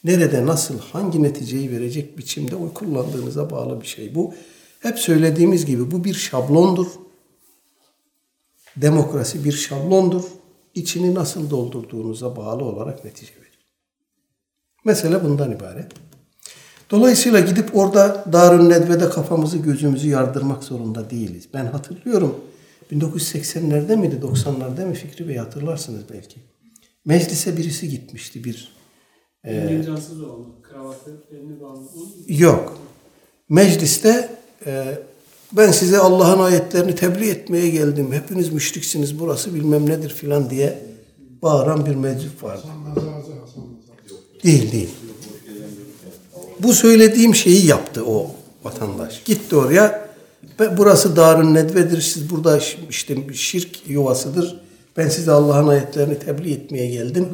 Nerede, 0.04 0.46
nasıl, 0.46 0.80
hangi 0.80 1.24
neticeyi 1.24 1.72
verecek 1.72 2.18
biçimde 2.18 2.56
oy 2.56 2.74
kullandığınıza 2.74 3.50
bağlı 3.50 3.82
bir 3.82 3.88
şey 3.88 4.16
bu. 4.16 4.34
Hep 4.80 5.00
söylediğimiz 5.00 5.66
gibi 5.66 5.92
bu 5.92 6.04
bir 6.04 6.14
şablondur. 6.14 6.88
Demokrasi 8.78 9.44
bir 9.44 9.52
şablondur. 9.52 10.24
İçini 10.74 11.16
nasıl 11.16 11.50
doldurduğunuza 11.50 12.36
bağlı 12.36 12.64
olarak 12.64 13.06
netice 13.06 13.36
verir. 13.36 13.60
Mesele 14.86 15.24
bundan 15.24 15.52
ibaret. 15.52 15.92
Dolayısıyla 16.92 17.40
gidip 17.40 17.76
orada 17.76 18.26
Darün 18.34 18.70
Nedve'de 18.70 19.10
kafamızı 19.10 19.58
gözümüzü 19.58 20.10
yardırmak 20.10 20.64
zorunda 20.64 21.10
değiliz. 21.10 21.50
Ben 21.54 21.66
hatırlıyorum 21.66 22.36
1980'lerde 22.92 23.96
miydi 23.96 24.20
90'larda 24.24 24.86
mı 24.86 24.94
Fikri 24.94 25.28
Bey 25.28 25.36
hatırlarsınız 25.36 26.04
belki. 26.14 26.36
Meclise 27.06 27.58
birisi 27.58 27.90
gitmişti 27.90 28.44
bir 28.44 28.76
e, 29.44 29.52
kravatı, 30.64 31.24
Yok. 32.28 32.78
Mecliste 33.50 34.30
e, 34.66 35.00
ben 35.58 35.72
size 35.72 36.00
Allah'ın 36.00 36.40
ayetlerini 36.40 36.96
tebliğ 36.96 37.30
etmeye 37.30 37.70
geldim. 37.70 38.12
Hepiniz 38.12 38.54
müşriksiniz 38.54 39.20
burası 39.20 39.56
bilmem 39.56 39.90
nedir 39.90 40.10
filan 40.10 40.50
diye 40.50 40.80
bağıran 41.42 41.86
bir 41.86 41.96
meclis 41.96 42.44
vardı. 42.44 42.68
Değil 44.44 44.72
değil. 44.72 44.90
Bu 46.60 46.74
söylediğim 46.74 47.36
şeyi 47.36 47.66
yaptı 47.66 48.06
o 48.06 48.32
vatandaş. 48.64 49.24
Gitti 49.26 49.56
oraya. 49.56 50.10
Burası 50.78 51.16
Darun 51.16 51.54
Nedve'dir. 51.54 52.02
Siz 52.02 52.30
burada 52.30 52.60
işte 52.90 53.34
şirk 53.34 53.90
yuvasıdır. 53.90 54.60
Ben 54.98 55.10
size 55.10 55.32
Allah'ın 55.32 55.68
ayetlerini 55.68 56.20
tebliğ 56.20 56.54
etmeye 56.54 56.88
geldim. 56.88 57.28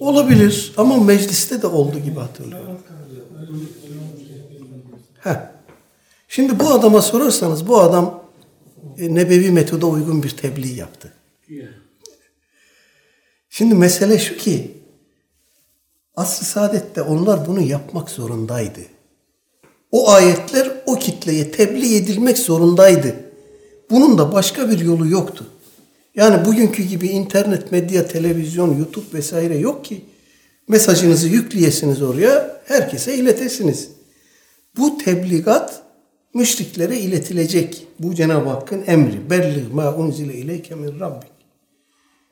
Olabilir 0.00 0.72
ama 0.76 0.96
mecliste 0.96 1.62
de 1.62 1.66
oldu 1.66 1.98
gibi 1.98 2.18
hatırlıyorum. 2.18 2.78
Heh. 5.20 5.51
Şimdi 6.34 6.60
bu 6.60 6.70
adama 6.70 7.02
sorarsanız 7.02 7.68
bu 7.68 7.80
adam 7.80 8.22
e, 8.98 9.14
nebevi 9.14 9.50
metoda 9.50 9.86
uygun 9.86 10.22
bir 10.22 10.30
tebliğ 10.30 10.74
yaptı. 10.74 11.12
Ya. 11.48 11.68
Şimdi 13.50 13.74
mesele 13.74 14.18
şu 14.18 14.36
ki 14.36 14.70
asr-ı 16.16 16.44
saadette 16.44 17.02
onlar 17.02 17.46
bunu 17.46 17.60
yapmak 17.60 18.10
zorundaydı. 18.10 18.80
O 19.90 20.10
ayetler 20.10 20.72
o 20.86 20.94
kitleye 20.94 21.50
tebliğ 21.50 21.96
edilmek 21.96 22.38
zorundaydı. 22.38 23.14
Bunun 23.90 24.18
da 24.18 24.32
başka 24.32 24.70
bir 24.70 24.78
yolu 24.78 25.08
yoktu. 25.08 25.46
Yani 26.14 26.44
bugünkü 26.44 26.82
gibi 26.82 27.08
internet, 27.08 27.72
medya, 27.72 28.08
televizyon, 28.08 28.78
YouTube 28.78 29.18
vesaire 29.18 29.58
yok 29.58 29.84
ki. 29.84 30.04
Mesajınızı 30.68 31.28
yükleyesiniz 31.28 32.02
oraya, 32.02 32.62
herkese 32.64 33.14
iletesiniz. 33.14 33.88
Bu 34.76 34.98
tebligat 34.98 35.82
müşriklere 36.34 36.98
iletilecek. 36.98 37.86
Bu 37.98 38.14
Cenab-ı 38.14 38.48
Hakk'ın 38.48 38.84
emri. 38.86 39.30
Bellig 39.30 39.72
ma 39.72 39.96
unzile 39.96 40.34
ileyke 40.34 40.74
min 40.74 41.00
rabbik. 41.00 41.32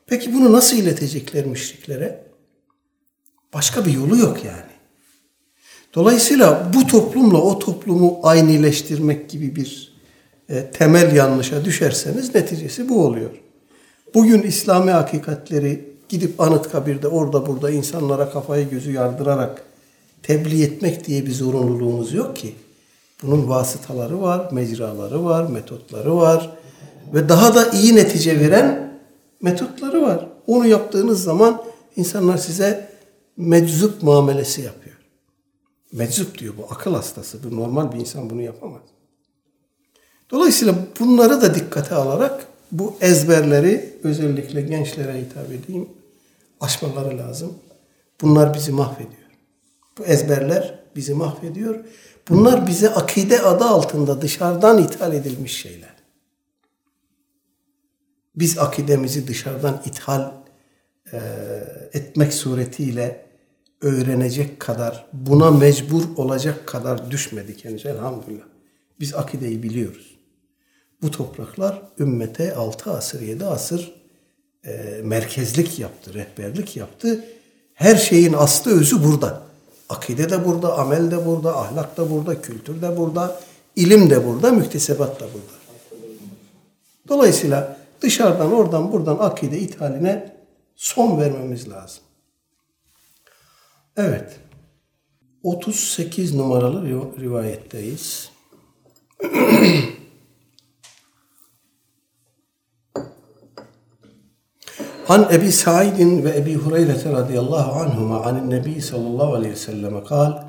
Peki 0.07 0.33
bunu 0.33 0.51
nasıl 0.51 0.77
iletecekler 0.77 1.45
müşriklere? 1.45 2.23
Başka 3.53 3.85
bir 3.85 3.93
yolu 3.93 4.17
yok 4.17 4.45
yani. 4.45 4.71
Dolayısıyla 5.95 6.71
bu 6.73 6.87
toplumla 6.87 7.41
o 7.41 7.59
toplumu 7.59 8.19
aynileştirmek 8.23 9.29
gibi 9.29 9.55
bir 9.55 9.93
e, 10.49 10.71
temel 10.71 11.15
yanlışa 11.15 11.65
düşerseniz 11.65 12.35
neticesi 12.35 12.89
bu 12.89 13.05
oluyor. 13.05 13.29
Bugün 14.13 14.41
İslami 14.41 14.91
hakikatleri 14.91 15.91
gidip 16.09 16.41
Anıtkabir'de 16.41 17.07
orada 17.07 17.47
burada 17.47 17.71
insanlara 17.71 18.29
kafayı 18.29 18.69
gözü 18.69 18.91
yardırarak 18.91 19.63
tebliğ 20.23 20.63
etmek 20.63 21.07
diye 21.07 21.25
bir 21.25 21.31
zorunluluğumuz 21.31 22.13
yok 22.13 22.35
ki. 22.35 22.55
Bunun 23.21 23.49
vasıtaları 23.49 24.21
var, 24.21 24.51
mecraları 24.51 25.25
var, 25.25 25.49
metotları 25.49 26.17
var 26.17 26.57
ve 27.13 27.29
daha 27.29 27.55
da 27.55 27.69
iyi 27.69 27.95
netice 27.95 28.39
veren 28.39 28.99
metotları 29.41 30.01
var. 30.01 30.27
Onu 30.47 30.67
yaptığınız 30.67 31.23
zaman 31.23 31.63
insanlar 31.95 32.37
size 32.37 32.89
meczup 33.37 34.03
muamelesi 34.03 34.61
yapıyor. 34.61 34.95
Meczup 35.91 36.37
diyor 36.37 36.53
bu 36.57 36.73
akıl 36.73 36.93
hastası. 36.93 37.43
Bu 37.43 37.55
normal 37.55 37.91
bir 37.91 37.99
insan 37.99 38.29
bunu 38.29 38.41
yapamaz. 38.41 38.81
Dolayısıyla 40.29 40.75
bunları 40.99 41.41
da 41.41 41.55
dikkate 41.55 41.95
alarak 41.95 42.47
bu 42.71 42.93
ezberleri 43.01 43.99
özellikle 44.03 44.61
gençlere 44.61 45.21
hitap 45.21 45.51
edeyim 45.51 45.89
aşmaları 46.61 47.17
lazım. 47.17 47.53
Bunlar 48.21 48.53
bizi 48.53 48.71
mahvediyor. 48.71 49.29
Bu 49.97 50.05
ezberler 50.05 50.79
bizi 50.95 51.13
mahvediyor. 51.13 51.75
Bunlar 52.29 52.67
bize 52.67 52.89
akide 52.89 53.41
adı 53.41 53.63
altında 53.63 54.21
dışarıdan 54.21 54.83
ithal 54.83 55.13
edilmiş 55.13 55.61
şeyler. 55.61 55.95
Biz 58.35 58.57
akidemizi 58.57 59.27
dışarıdan 59.27 59.81
ithal 59.85 60.31
e, 61.13 61.19
etmek 61.93 62.33
suretiyle 62.33 63.25
öğrenecek 63.81 64.59
kadar, 64.59 65.05
buna 65.13 65.51
mecbur 65.51 66.03
olacak 66.17 66.67
kadar 66.67 67.11
düşmedik 67.11 67.65
henüz 67.65 67.85
elhamdülillah. 67.85 68.45
Biz 68.99 69.15
akideyi 69.15 69.63
biliyoruz. 69.63 70.17
Bu 71.01 71.11
topraklar 71.11 71.81
ümmete 71.99 72.55
6 72.55 72.91
asır, 72.91 73.21
7 73.21 73.45
asır 73.45 73.93
e, 74.65 75.01
merkezlik 75.03 75.79
yaptı, 75.79 76.13
rehberlik 76.13 76.77
yaptı. 76.77 77.25
Her 77.73 77.95
şeyin 77.95 78.33
aslı 78.33 78.79
özü 78.79 79.03
burada. 79.03 79.50
Akide 79.91 80.29
de 80.29 80.45
burada, 80.45 80.77
amel 80.77 81.11
de 81.11 81.25
burada, 81.25 81.57
ahlak 81.57 81.97
da 81.97 82.09
burada, 82.11 82.41
kültür 82.41 82.81
de 82.81 82.97
burada, 82.97 83.41
ilim 83.75 84.09
de 84.09 84.27
burada, 84.27 84.51
müktesebat 84.51 85.19
da 85.19 85.25
burada. 85.25 85.61
Dolayısıyla 87.07 87.77
dışarıdan 88.01 88.53
oradan 88.53 88.91
buradan 88.91 89.17
akide 89.19 89.59
ithaline 89.59 90.35
son 90.75 91.19
vermemiz 91.19 91.69
lazım. 91.69 92.03
Evet. 93.97 94.39
38 95.43 96.35
numaralı 96.35 96.85
rivayetteyiz. 97.19 98.31
An 105.11 105.27
Ebi 105.31 105.51
Sa'idin 105.51 106.23
ve 106.23 106.37
Ebi 106.37 106.55
Hureyre 106.55 107.11
radıyallahu 107.11 107.79
anhuma 107.79 108.23
anin 108.23 108.49
Nebi 108.49 108.81
sallallahu 108.81 109.33
aleyhi 109.33 109.53
ve 109.53 109.57
selleme 109.57 110.03
kal 110.03 110.43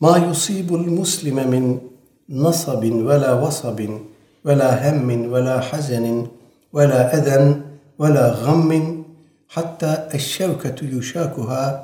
Ma 0.00 0.18
yusibul 0.18 0.86
muslime 0.86 1.44
min 1.44 1.92
nasabin 2.28 3.08
ve 3.08 3.20
la 3.20 3.42
vasabin 3.42 4.10
ve 4.46 4.58
la 4.58 4.84
hemmin 4.84 5.32
ve 5.34 5.44
la 5.44 5.72
hazenin 5.72 6.28
ve 6.74 6.88
la 6.88 7.12
eden 7.12 7.62
ve 8.00 8.14
la 8.14 8.38
gammin 8.46 9.08
hatta 9.46 10.08
eşşevketu 10.12 10.84
yuşakuha 10.84 11.82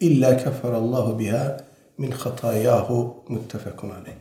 illa 0.00 0.36
keferallahu 0.36 1.18
biha 1.18 1.56
min 1.98 2.10
hatayahu 2.10 3.24
muttefekun 3.28 3.90
aleyh. 3.90 4.16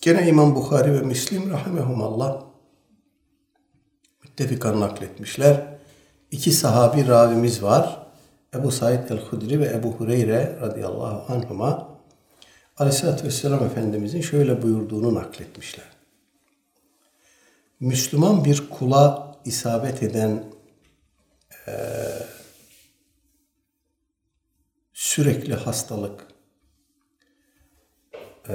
Gene 0.00 0.28
İmam 0.28 0.54
Bukhari 0.54 0.94
ve 0.94 1.00
Müslim 1.00 1.50
rahimehumallah 1.50 2.47
müttefikan 4.38 4.80
nakletmişler. 4.80 5.78
İki 6.30 6.52
sahabi 6.52 7.08
ravimiz 7.08 7.62
var. 7.62 8.06
Ebu 8.54 8.70
Said 8.70 9.10
el-Hudri 9.10 9.60
ve 9.60 9.66
Ebu 9.66 9.92
Hureyre 9.92 10.58
radıyallahu 10.60 11.32
anhuma 11.32 11.88
Aleyhisselatü 12.76 13.26
Vesselam 13.26 13.64
Efendimizin 13.64 14.20
şöyle 14.20 14.62
buyurduğunu 14.62 15.14
nakletmişler. 15.14 15.84
Müslüman 17.80 18.44
bir 18.44 18.70
kula 18.70 19.36
isabet 19.44 20.02
eden 20.02 20.44
e, 21.68 21.72
sürekli 24.92 25.54
hastalık, 25.54 26.26
e, 28.48 28.54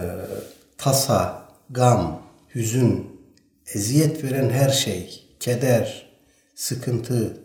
tasa, 0.78 1.48
gam, 1.70 2.22
hüzün, 2.56 3.22
eziyet 3.76 4.24
veren 4.24 4.50
her 4.50 4.70
şey, 4.70 5.23
keder, 5.44 6.10
sıkıntı, 6.56 7.38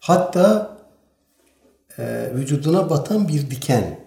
hatta 0.00 0.76
e, 1.98 2.30
vücuduna 2.34 2.90
batan 2.90 3.28
bir 3.28 3.50
diken 3.50 4.00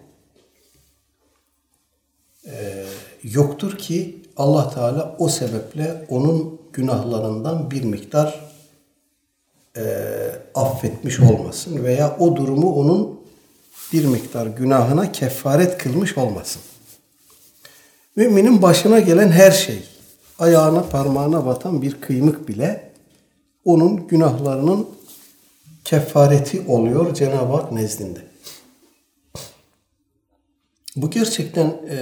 e, 2.46 2.84
yoktur 3.22 3.78
ki 3.78 4.22
Allah 4.36 4.70
Teala 4.70 5.16
o 5.18 5.28
sebeple 5.28 6.06
onun 6.08 6.60
günahlarından 6.72 7.70
bir 7.70 7.84
miktar 7.84 8.40
e, 9.76 9.84
affetmiş 10.54 11.20
olmasın 11.20 11.84
veya 11.84 12.16
o 12.18 12.36
durumu 12.36 12.74
onun 12.74 13.20
bir 13.92 14.04
miktar 14.04 14.46
günahına 14.46 15.12
kefaret 15.12 15.78
kılmış 15.78 16.18
olmasın. 16.18 16.62
Müminin 18.16 18.62
başına 18.62 19.00
gelen 19.00 19.30
her 19.30 19.50
şey, 19.50 19.82
ayağına 20.38 20.82
parmağına 20.82 21.46
batan 21.46 21.82
bir 21.82 22.00
kıymık 22.00 22.48
bile 22.48 22.87
onun 23.68 24.06
günahlarının 24.06 24.88
kefareti 25.84 26.60
oluyor 26.68 27.14
Cenab-ı 27.14 27.52
Hak 27.52 27.72
nezdinde. 27.72 28.18
Bu 30.96 31.10
gerçekten 31.10 31.66
e, 31.66 31.98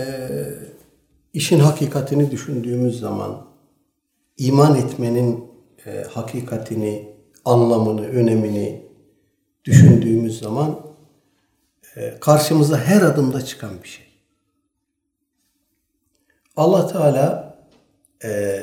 işin 1.33 1.59
hakikatini 1.59 2.31
düşündüğümüz 2.31 3.01
zaman 3.01 3.47
iman 4.39 4.77
etmenin 4.77 5.45
e, 5.87 6.05
hakikatini, 6.11 7.17
anlamını, 7.45 8.07
önemini 8.07 8.87
düşündüğümüz 9.65 10.39
zaman 10.39 10.81
e, 11.97 12.21
karşımıza 12.21 12.79
her 12.79 13.03
adımda 13.03 13.45
çıkan 13.45 13.83
bir 13.83 13.89
şey. 13.89 14.07
Allah 16.57 16.87
Teala 16.87 17.59
e, 18.25 18.61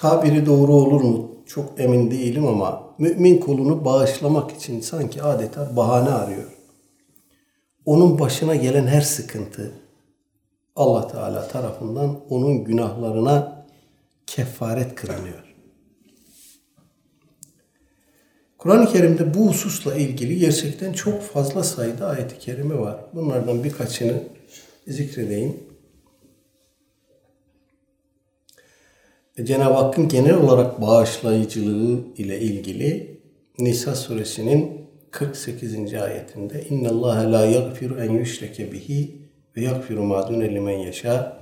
tabiri 0.00 0.46
doğru 0.46 0.74
olur 0.74 1.00
mu 1.00 1.30
çok 1.46 1.80
emin 1.80 2.10
değilim 2.10 2.46
ama 2.46 2.94
mümin 2.98 3.38
kulunu 3.38 3.84
bağışlamak 3.84 4.50
için 4.50 4.80
sanki 4.80 5.22
adeta 5.22 5.76
bahane 5.76 6.10
arıyor. 6.10 6.56
Onun 7.84 8.18
başına 8.18 8.54
gelen 8.54 8.86
her 8.86 9.00
sıkıntı 9.00 9.72
Allah 10.76 11.08
Teala 11.08 11.48
tarafından 11.48 12.20
onun 12.30 12.64
günahlarına 12.64 13.66
kefaret 14.26 14.94
kılınıyor. 14.94 15.54
Kur'an-ı 18.58 18.92
Kerim'de 18.92 19.34
bu 19.34 19.48
hususla 19.48 19.94
ilgili 19.94 20.38
gerçekten 20.38 20.92
çok 20.92 21.22
fazla 21.22 21.64
sayıda 21.64 22.06
ayet-i 22.06 22.38
kerime 22.38 22.78
var. 22.78 22.96
Bunlardan 23.14 23.64
birkaçını 23.64 24.22
zikredeyim. 24.88 25.69
Cenab-ı 29.44 29.74
Hakk'ın 29.74 30.08
genel 30.08 30.34
olarak 30.34 30.80
bağışlayıcılığı 30.80 32.00
ile 32.16 32.40
ilgili 32.40 33.20
Nisa 33.58 33.94
suresinin 33.94 34.86
48. 35.10 35.94
ayetinde 35.94 36.64
İnna 36.68 36.88
Allah 36.88 37.32
la 37.32 37.46
yaghfiru 37.46 38.00
en 38.00 38.10
yushreke 38.10 38.72
bihi 38.72 39.20
ve 39.56 39.60
yaghfiru 39.60 40.02
ma 40.02 40.28
dune 40.28 40.54
limen 40.54 40.78
yasha. 40.78 41.40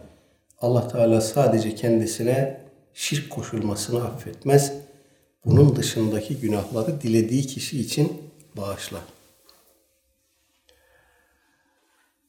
Allah 0.61 0.89
Teala 0.89 1.21
sadece 1.21 1.75
kendisine 1.75 2.61
şirk 2.95 3.31
koşulmasını 3.31 4.05
affetmez. 4.05 4.73
Bunun 5.45 5.77
dışındaki 5.77 6.37
günahları 6.37 7.01
dilediği 7.01 7.43
kişi 7.43 7.81
için 7.81 8.13
bağışlar. 8.57 9.03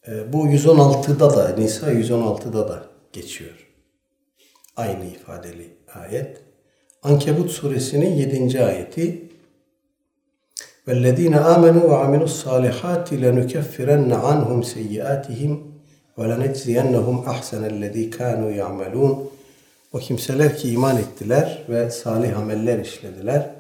Ee, 0.08 0.34
bu 0.34 0.48
116'da 0.48 1.38
da 1.38 1.56
Nisa 1.58 1.94
116'da 1.94 2.70
da 2.70 2.84
geçiyor 3.14 3.69
aynı 4.76 5.06
ifadeli 5.06 5.78
ayet. 5.96 6.38
Ankebut 7.04 7.52
suresinin 7.52 8.14
7. 8.14 8.64
ayeti 8.64 9.30
وَالَّذ۪ينَ 10.90 11.36
آمَنُوا 11.56 11.86
وَعَمِلُوا 11.92 12.30
الصَّالِحَاتِ 12.34 13.08
لَنُكَفِّرَنَّ 13.24 14.12
عَنْهُمْ 14.28 14.60
سَيِّئَاتِهِمْ 14.74 15.54
وَلَنَجْزِيَنَّهُمْ 16.18 17.18
أَحْسَنَ 17.32 17.64
الَّذ۪ي 17.74 18.06
كَانُوا 18.18 18.52
يَعْمَلُونَ 18.62 19.14
O 19.94 20.00
kimseler 20.00 20.58
ki 20.58 20.72
iman 20.72 20.98
ettiler 20.98 21.64
ve 21.70 21.92
salih 21.92 22.38
ameller 22.38 22.80
işlediler. 22.80 23.52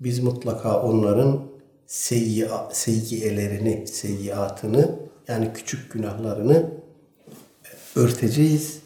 Biz 0.00 0.18
mutlaka 0.18 0.82
onların 0.82 1.40
seyyi, 1.86 2.46
seyyiyelerini, 2.72 3.86
seyyiatını 3.86 4.98
yani 5.28 5.52
küçük 5.54 5.92
günahlarını 5.92 6.70
örteceğiz 7.96 8.80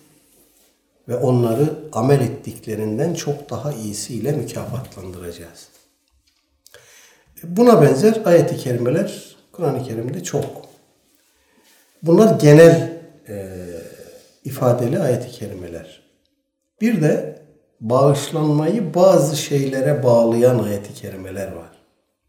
ve 1.08 1.16
onları 1.16 1.74
amel 1.92 2.20
ettiklerinden 2.20 3.14
çok 3.14 3.50
daha 3.50 3.72
iyisiyle 3.72 4.32
mükafatlandıracağız. 4.32 5.68
Buna 7.42 7.82
benzer 7.82 8.22
ayet-i 8.24 8.56
kerimeler 8.56 9.36
Kur'an-ı 9.52 9.84
Kerim'de 9.84 10.22
çok. 10.22 10.66
Bunlar 12.02 12.40
genel 12.40 13.00
e, 13.28 13.46
ifadeli 14.44 14.98
ayet-i 14.98 15.30
kerimeler. 15.30 16.02
Bir 16.80 17.02
de 17.02 17.42
bağışlanmayı 17.80 18.94
bazı 18.94 19.36
şeylere 19.36 20.02
bağlayan 20.02 20.58
ayet-i 20.58 20.94
kerimeler 20.94 21.52
var. 21.52 21.70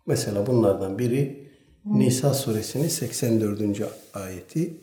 Mesela 0.06 0.48
bunlardan 0.48 1.00
biri 1.00 1.50
Nisa 1.86 2.34
suresinin 2.34 2.88
84. 2.88 3.62
ayeti. 4.14 4.74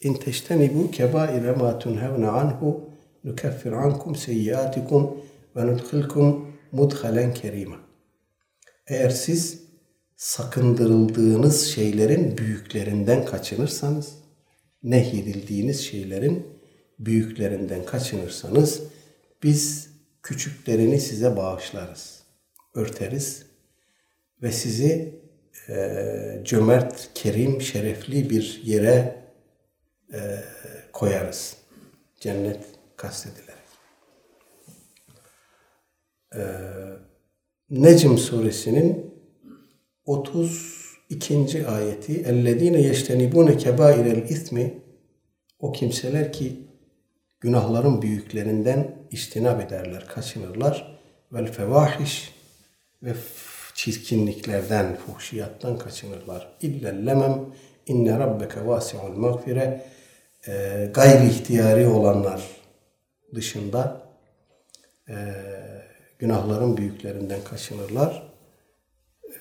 İn 0.00 0.14
teştenibu 0.14 0.90
kebaire 0.90 1.52
ma 1.52 1.78
tunhevne 1.78 2.28
anhu 2.28 2.87
nukeffir 3.24 3.72
ankum 3.72 4.16
seyyiatikum 4.16 5.20
ve 5.56 5.66
nudkhilkum 5.66 6.54
mudhalen 6.72 7.34
kerima. 7.34 7.76
Eğer 8.86 9.10
siz 9.10 9.62
sakındırıldığınız 10.16 11.66
şeylerin 11.66 12.38
büyüklerinden 12.38 13.24
kaçınırsanız, 13.24 14.14
nehyedildiğiniz 14.82 15.80
şeylerin 15.80 16.46
büyüklerinden 16.98 17.84
kaçınırsanız 17.84 18.82
biz 19.42 19.90
küçüklerini 20.22 21.00
size 21.00 21.36
bağışlarız, 21.36 22.22
örteriz 22.74 23.46
ve 24.42 24.52
sizi 24.52 25.20
e, 25.68 26.40
cömert, 26.44 27.10
kerim, 27.14 27.62
şerefli 27.62 28.30
bir 28.30 28.60
yere 28.64 29.16
e, 30.12 30.18
koyarız. 30.92 31.56
Cennet 32.20 32.77
kastedilerek. 32.97 33.63
E, 36.35 36.41
Necm 37.69 38.17
suresinin 38.17 39.13
32. 40.05 41.67
ayeti 41.67 42.23
اَلَّذ۪ينَ 42.23 42.75
يَجْتَنِبُونَ 42.89 43.49
كَبَائِرَ 43.63 44.05
الْاِثْمِ 44.15 44.69
O 45.59 45.71
kimseler 45.71 46.33
ki 46.33 46.67
günahların 47.39 48.01
büyüklerinden 48.01 48.95
iştinab 49.11 49.59
ederler, 49.59 50.07
kaçınırlar. 50.07 50.99
Vel 51.31 51.51
fevahiş 51.51 52.33
ve 53.03 53.13
çirkinliklerden, 53.73 54.95
fuhşiyattan 54.95 55.77
kaçınırlar. 55.77 56.57
İllellemem 56.61 57.45
inne 57.87 58.19
rabbeke 58.19 58.65
vasi'ul 58.65 59.17
mağfire 59.17 59.85
e, 60.47 60.51
gayri 60.93 61.27
ihtiyari 61.27 61.87
olanlar 61.87 62.56
dışında 63.34 64.02
e, 65.08 65.14
günahların 66.18 66.76
büyüklerinden 66.76 67.44
kaçınırlar. 67.44 68.32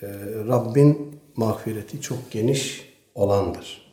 E, 0.02 0.08
Rabbin 0.48 1.22
mağfireti 1.36 2.02
çok 2.02 2.32
geniş 2.32 2.94
olandır. 3.16 3.88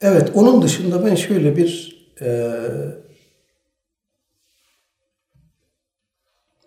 Evet, 0.00 0.30
onun 0.34 0.62
dışında 0.62 1.06
ben 1.06 1.14
şöyle 1.14 1.56
bir 1.56 2.00
e, 2.20 2.52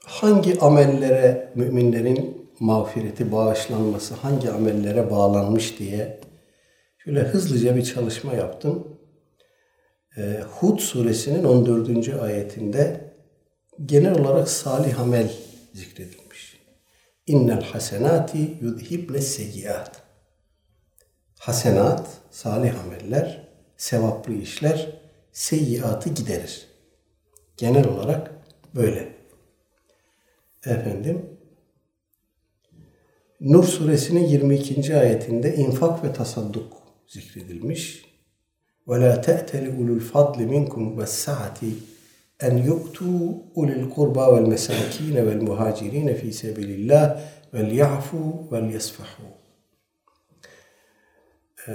hangi 0.05 0.59
amellere 0.59 1.51
müminlerin 1.55 2.51
mağfireti, 2.59 3.31
bağışlanması 3.31 4.13
hangi 4.13 4.51
amellere 4.51 5.11
bağlanmış 5.11 5.79
diye 5.79 6.19
şöyle 6.97 7.19
hızlıca 7.19 7.75
bir 7.75 7.83
çalışma 7.83 8.33
yaptım. 8.33 8.92
E, 10.17 10.43
Hud 10.51 10.79
suresinin 10.79 11.43
14. 11.43 12.09
ayetinde 12.09 13.13
genel 13.85 14.19
olarak 14.19 14.49
salih 14.49 14.99
amel 14.99 15.33
zikredilmiş. 15.73 16.59
İnnel 17.27 17.63
hasenati 17.63 18.57
yudhibne 18.61 19.21
seyyiat. 19.21 20.01
Hasenat, 21.39 22.07
salih 22.31 22.83
ameller, 22.83 23.47
sevaplı 23.77 24.33
işler 24.33 25.01
seyyiatı 25.31 26.09
giderir. 26.09 26.67
Genel 27.57 27.87
olarak 27.87 28.31
böyle. 28.75 29.13
Efendim, 30.65 31.33
Nur 33.39 33.63
suresinin 33.63 34.27
22. 34.27 34.97
ayetinde 34.97 35.55
infak 35.55 36.03
ve 36.03 36.13
tasadduk 36.13 36.73
zikredilmiş. 37.07 38.12
وَلَا 38.88 39.12
تَأْتَلِ 39.26 39.64
اُلُوا 39.78 39.96
الْفَضْلِ 40.00 40.38
مِنْكُمْ 40.54 40.82
وَالسَّعَةِ 40.96 41.60
en 42.40 42.56
yuktu 42.56 43.04
ulil 43.54 43.90
kurba 43.90 44.36
vel 44.36 44.46
mesakine 44.46 45.26
vel 45.26 45.42
muhacirine 45.42 46.14
fi 46.14 46.32
sebilillah 46.32 47.20
vel 47.54 47.72
ya'fu 47.72 48.48
vel 48.52 48.72
yasfahu. 48.72 49.22
Ee, 51.68 51.72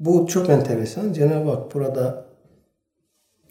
bu 0.00 0.26
çok 0.26 0.48
enteresan. 0.48 1.12
Cenab-ı 1.12 1.50
Hak 1.50 1.74
burada 1.74 2.26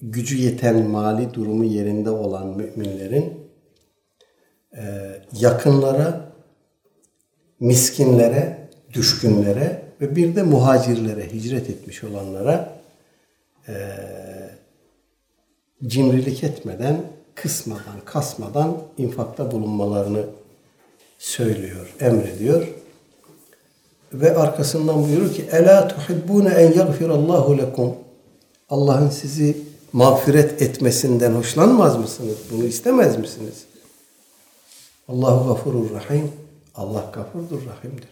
gücü 0.02 0.38
yeten 0.38 0.84
mali 0.84 1.34
durumu 1.34 1.66
yerinde 1.66 2.10
olan 2.10 2.48
müminlerin 2.48 3.52
e, 4.78 4.84
yakınlara, 5.40 6.32
miskinlere, 7.60 8.70
düşkünlere 8.94 9.82
ve 10.03 10.17
bir 10.17 10.37
de 10.37 10.43
muhacirlere, 10.43 11.33
hicret 11.33 11.71
etmiş 11.71 12.05
olanlara 12.05 12.79
e, 13.69 13.75
cimrilik 15.87 16.45
etmeden, 16.45 17.03
kısmadan, 17.35 18.01
kasmadan 18.05 18.79
infakta 18.99 19.51
bulunmalarını 19.51 20.27
söylüyor, 21.19 21.95
emrediyor. 22.01 22.69
Ve 24.13 24.37
arkasından 24.37 25.05
buyuruyor 25.05 25.35
ki 25.35 25.45
Ela 25.53 25.89
tuhibbune 25.89 26.49
en 26.49 26.73
yagfirallahu 26.73 27.59
lekum 27.59 27.95
Allah'ın 28.71 29.11
sizi 29.11 29.57
mağfiret 29.93 30.63
etmesinden 30.63 31.33
hoşlanmaz 31.33 31.99
mısınız? 31.99 32.37
Bunu 32.51 32.65
istemez 32.65 33.19
misiniz? 33.19 33.65
Allahu 35.09 35.49
gafurur 35.49 35.91
rahim. 35.91 36.33
Allah 36.75 37.11
gafurdur, 37.15 37.61
rahimdir. 37.67 38.12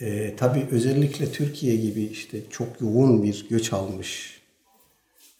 Ee, 0.00 0.36
Tabi 0.36 0.66
özellikle 0.70 1.32
Türkiye 1.32 1.76
gibi 1.76 2.02
işte 2.02 2.38
çok 2.50 2.80
yoğun 2.80 3.22
bir 3.22 3.46
göç 3.50 3.72
almış 3.72 4.40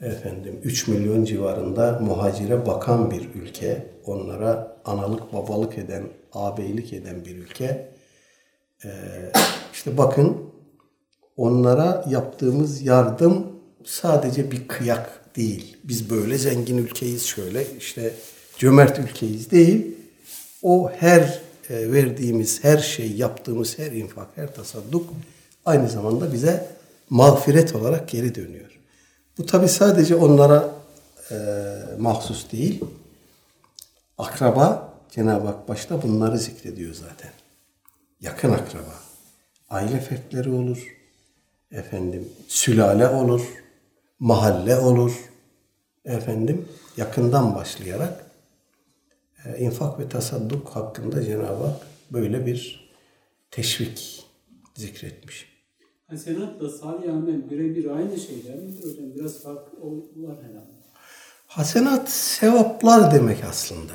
efendim 0.00 0.60
3 0.64 0.88
milyon 0.88 1.24
civarında 1.24 1.98
muhacire 2.02 2.66
bakan 2.66 3.10
bir 3.10 3.28
ülke, 3.34 3.86
onlara 4.04 4.76
analık 4.84 5.32
babalık 5.32 5.78
eden, 5.78 6.04
ağabeylik 6.32 6.92
eden 6.92 7.24
bir 7.24 7.36
ülke. 7.36 7.88
Ee, 8.84 8.88
işte 9.72 9.98
bakın 9.98 10.36
onlara 11.36 12.04
yaptığımız 12.10 12.82
yardım 12.82 13.46
sadece 13.84 14.50
bir 14.50 14.68
kıyak 14.68 15.36
değil. 15.36 15.76
Biz 15.84 16.10
böyle 16.10 16.38
zengin 16.38 16.78
ülkeyiz 16.78 17.24
şöyle 17.24 17.66
işte 17.78 18.14
cömert 18.58 18.98
ülkeyiz 18.98 19.50
değil. 19.50 19.96
O 20.62 20.90
her 20.90 21.20
e, 21.20 21.45
verdiğimiz 21.70 22.64
her 22.64 22.78
şey, 22.78 23.12
yaptığımız 23.12 23.78
her 23.78 23.92
infak, 23.92 24.28
her 24.34 24.54
tasadduk 24.54 25.10
aynı 25.64 25.88
zamanda 25.88 26.32
bize 26.32 26.76
mağfiret 27.10 27.74
olarak 27.74 28.08
geri 28.08 28.34
dönüyor. 28.34 28.70
Bu 29.38 29.46
tabi 29.46 29.68
sadece 29.68 30.16
onlara 30.16 30.74
e, 31.30 31.36
mahsus 31.98 32.52
değil. 32.52 32.84
Akraba, 34.18 34.92
Cenab-ı 35.10 35.46
Hak 35.46 35.68
başta 35.68 36.02
bunları 36.02 36.38
zikrediyor 36.38 36.94
zaten. 36.94 37.30
Yakın 38.20 38.52
akraba. 38.52 38.94
Aile 39.70 40.00
fertleri 40.00 40.50
olur. 40.50 40.96
Efendim 41.72 42.28
sülale 42.48 43.08
olur. 43.08 43.42
Mahalle 44.18 44.76
olur. 44.76 45.12
Efendim 46.04 46.68
yakından 46.96 47.54
başlayarak 47.54 48.20
e, 48.20 48.25
infak 49.58 50.00
ve 50.00 50.08
tasadduk 50.08 50.68
hakkında 50.68 51.24
Cenab-ı 51.24 51.64
Hak 51.64 51.86
böyle 52.10 52.46
bir 52.46 52.90
teşvik 53.50 54.24
zikretmiş. 54.74 55.56
Hasenatla 56.06 56.68
salih 56.68 57.14
amel 57.14 57.50
birebir 57.50 57.90
aynı 57.90 58.18
şeyler 58.18 58.56
midir 58.56 58.84
hocam? 58.84 59.14
Biraz 59.14 59.42
fark 59.42 59.58
var 60.16 60.36
herhalde. 60.42 60.76
Hasenat 61.46 62.10
sevaplar 62.10 63.14
demek 63.14 63.44
aslında. 63.44 63.92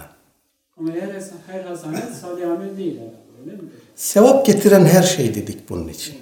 Ama 0.78 0.92
her, 0.92 1.22
her 1.48 1.64
hasanet 1.64 2.14
salih 2.22 2.52
amel 2.52 2.78
değil 2.78 2.96
herhalde. 2.98 3.16
Öyle 3.46 3.52
mi? 3.52 3.70
Sevap 3.96 4.46
getiren 4.46 4.86
her 4.86 5.04
şey 5.04 5.36
dedik 5.36 5.70
bunun 5.70 5.88
için. 5.88 6.16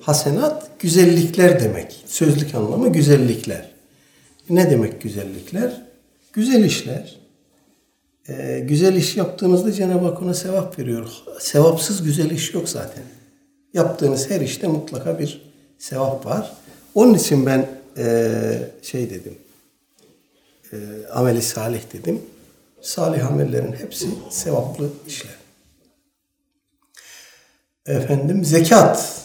Hasenat 0.00 0.80
güzellikler 0.80 1.60
demek. 1.60 2.04
Sözlük 2.06 2.54
anlamı 2.54 2.92
güzellikler. 2.92 3.70
Ne 4.50 4.70
demek 4.70 5.02
güzellikler? 5.02 5.82
Güzel 6.32 6.64
işler. 6.64 7.23
Ee, 8.28 8.60
güzel 8.68 8.94
iş 8.96 9.16
yaptığınızda 9.16 9.72
Cenab-ı 9.72 10.04
Hak 10.06 10.22
ona 10.22 10.34
sevap 10.34 10.78
veriyor. 10.78 11.10
Sevapsız 11.40 12.02
güzel 12.02 12.30
iş 12.30 12.54
yok 12.54 12.68
zaten. 12.68 13.02
Yaptığınız 13.74 14.30
her 14.30 14.40
işte 14.40 14.66
mutlaka 14.66 15.18
bir 15.18 15.42
sevap 15.78 16.26
var. 16.26 16.52
Onun 16.94 17.14
için 17.14 17.46
ben 17.46 17.68
eee, 17.96 18.70
şey 18.82 19.10
dedim. 19.10 19.38
eee, 20.72 20.78
ameli 21.12 21.42
salih 21.42 21.80
dedim. 21.92 22.22
Salih 22.82 23.26
amellerin 23.26 23.72
hepsi 23.72 24.08
sevaplı 24.30 24.90
işler. 25.06 25.34
Efendim 27.86 28.44
zekat 28.44 29.20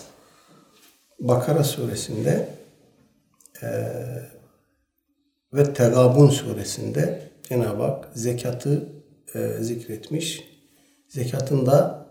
Bakara 1.19 1.63
suresinde 1.63 2.49
eee, 3.63 4.29
ve 5.53 5.73
Tegabun 5.73 6.29
suresinde 6.29 7.28
Cenab-ı 7.49 7.83
Hak 7.83 8.09
zekatı 8.13 8.89
eee, 9.35 9.57
zikretmiş. 9.63 10.43
Zekatın 11.07 11.65
da 11.65 12.05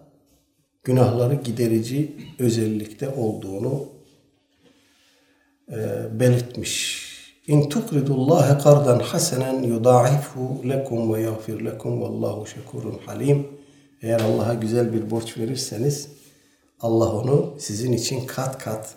günahları 0.85 1.35
giderici 1.35 2.17
özellikte 2.39 3.09
olduğunu 3.09 3.85
eee, 5.71 5.79
belirtmiş. 6.13 7.09
İn 7.47 7.69
tukridullaha 7.69 8.59
kardan 8.59 8.99
hasenen 8.99 9.63
yudaifu 9.63 10.69
lekum 10.69 11.15
ve 11.15 11.21
yagfir 11.23 11.65
lekum 11.65 12.03
vallahu 12.03 12.47
şekurun 12.47 12.99
halim. 13.07 13.47
Eğer 14.03 14.21
Allah'a 14.21 14.55
güzel 14.55 14.93
bir 14.93 15.11
borç 15.11 15.39
verirseniz 15.39 16.09
Allah 16.81 17.13
onu 17.13 17.55
sizin 17.59 17.93
için 17.93 18.27
kat 18.27 18.59
kat 18.59 18.95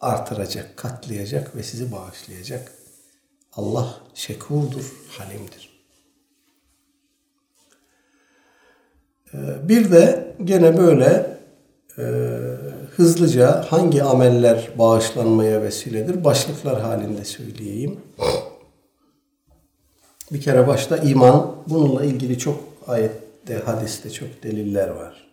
artıracak, 0.00 0.76
katlayacak 0.76 1.56
ve 1.56 1.62
sizi 1.62 1.92
bağışlayacak. 1.92 2.81
Allah 3.52 3.94
şekurdur, 4.14 4.92
halimdir. 5.18 5.72
Ee, 9.34 9.68
Bir 9.68 9.92
de 9.92 10.34
gene 10.44 10.78
böyle 10.78 11.36
e, 11.98 12.02
hızlıca 12.96 13.62
hangi 13.72 14.02
ameller 14.02 14.70
bağışlanmaya 14.78 15.62
vesiledir 15.62 16.24
başlıklar 16.24 16.80
halinde 16.80 17.24
söyleyeyim. 17.24 18.00
Bir 20.32 20.40
kere 20.40 20.66
başta 20.66 20.96
iman. 20.96 21.56
Bununla 21.66 22.04
ilgili 22.04 22.38
çok 22.38 22.60
ayette, 22.86 23.58
hadiste 23.64 24.10
çok 24.10 24.42
deliller 24.42 24.88
var. 24.88 25.28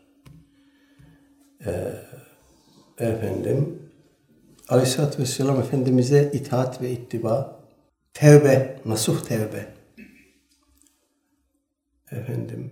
Ee, 1.65 1.93
efendim 2.97 3.79
Aleyhisselatü 4.69 5.21
Vesselam 5.21 5.59
Efendimiz'e 5.59 6.31
itaat 6.33 6.81
ve 6.81 6.91
ittiba, 6.91 7.58
tevbe, 8.13 8.81
nasuh 8.85 9.21
tevbe. 9.25 9.73
Efendim, 12.11 12.71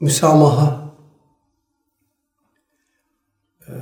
müsamaha, 0.00 0.88
Ee, 3.68 3.72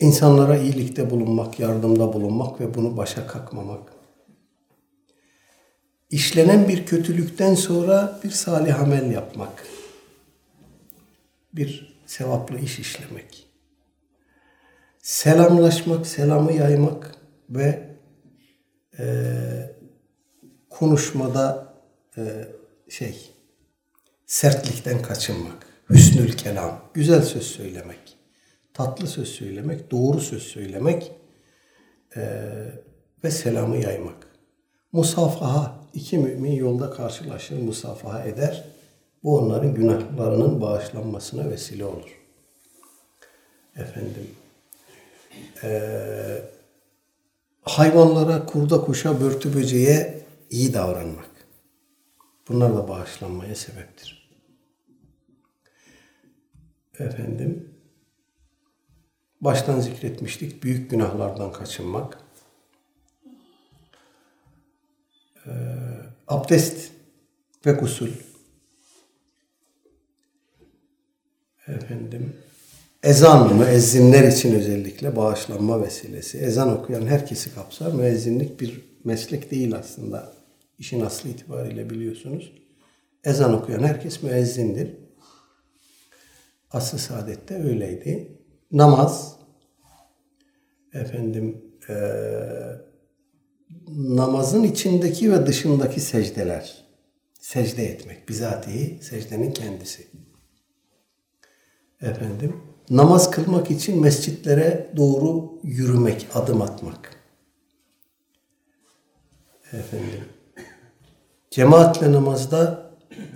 insanlara 0.00 0.56
iyilikte 0.56 1.10
bulunmak, 1.10 1.60
yardımda 1.60 2.12
bulunmak 2.12 2.60
ve 2.60 2.74
bunu 2.74 2.96
başa 2.96 3.26
kakmamak. 3.26 3.92
İşlenen 6.10 6.68
bir 6.68 6.86
kötülükten 6.86 7.54
sonra 7.54 8.20
bir 8.24 8.30
salih 8.30 8.80
amel 8.80 9.10
yapmak. 9.10 9.66
Bir 11.56 12.00
sevaplı 12.06 12.58
iş 12.58 12.78
işlemek. 12.78 13.46
Selamlaşmak, 15.02 16.06
selamı 16.06 16.52
yaymak 16.52 17.14
ve 17.50 17.96
eee, 18.98 19.76
konuşmada 20.70 21.74
eee, 22.16 22.48
şey 22.88 23.30
sertlikten 24.26 25.02
kaçınmak. 25.02 25.66
Hüsnül 25.90 26.32
kelam, 26.32 26.80
güzel 26.94 27.22
söz 27.22 27.42
söylemek, 27.46 28.16
tatlı 28.74 29.06
söz 29.06 29.28
söylemek, 29.28 29.90
doğru 29.90 30.20
söz 30.20 30.42
söylemek 30.42 31.12
eee, 32.16 32.84
ve 33.24 33.30
selamı 33.30 33.76
yaymak. 33.76 34.26
Musafaha, 34.92 35.80
iki 35.94 36.18
mümin 36.18 36.52
yolda 36.52 36.90
karşılaşır, 36.90 37.62
musafaha 37.62 38.24
eder. 38.24 38.64
Bu 39.22 39.38
onların 39.38 39.74
günahlarının 39.74 40.60
bağışlanmasına 40.60 41.50
vesile 41.50 41.84
olur. 41.84 42.20
Efendim, 43.76 44.30
eee, 45.62 46.50
hayvanlara, 47.62 48.46
kurda, 48.46 48.80
kuşa, 48.80 49.20
börtü, 49.20 49.54
böceğe 49.54 50.22
iyi 50.50 50.74
davranmak. 50.74 51.30
Bunlar 52.48 52.76
da 52.76 52.88
bağışlanmaya 52.88 53.54
sebeptir. 53.54 54.30
Efendim, 56.98 57.74
baştan 59.40 59.80
zikretmiştik, 59.80 60.62
büyük 60.62 60.90
günahlardan 60.90 61.52
kaçınmak. 61.52 62.26
abdest 66.28 66.92
ve 67.66 67.72
gusül. 67.72 68.12
Efendim, 71.68 72.32
ezan 73.02 73.56
müezzinler 73.56 74.28
için 74.28 74.54
özellikle 74.54 75.16
bağışlanma 75.16 75.82
vesilesi. 75.82 76.38
Ezan 76.38 76.78
okuyan 76.78 77.06
herkesi 77.06 77.54
kapsar. 77.54 77.92
Müezzinlik 77.92 78.60
bir 78.60 78.84
meslek 79.04 79.50
değil 79.50 79.74
aslında. 79.76 80.32
İşin 80.78 81.00
aslı 81.00 81.28
itibariyle 81.28 81.90
biliyorsunuz. 81.90 82.52
Ezan 83.24 83.54
okuyan 83.54 83.82
herkes 83.82 84.22
müezzindir. 84.22 84.94
Aslı 86.70 86.98
saadette 86.98 87.54
öyleydi. 87.54 88.38
Namaz, 88.72 89.36
efendim, 90.94 91.62
eee 91.88 92.86
namazın 93.88 94.62
içindeki 94.62 95.32
ve 95.32 95.46
dışındaki 95.46 96.00
secdeler. 96.00 96.86
Secde 97.40 97.84
etmek. 97.84 98.28
Bizatihi 98.28 98.98
secdenin 99.02 99.52
kendisi. 99.52 100.05
Efendim, 102.02 102.56
namaz 102.90 103.30
kılmak 103.30 103.70
için 103.70 104.00
mescitlere 104.00 104.90
doğru 104.96 105.52
yürümek, 105.62 106.26
adım 106.34 106.62
atmak. 106.62 107.16
Efendim, 109.72 110.24
cemaatle 111.50 112.12
namazda 112.12 112.86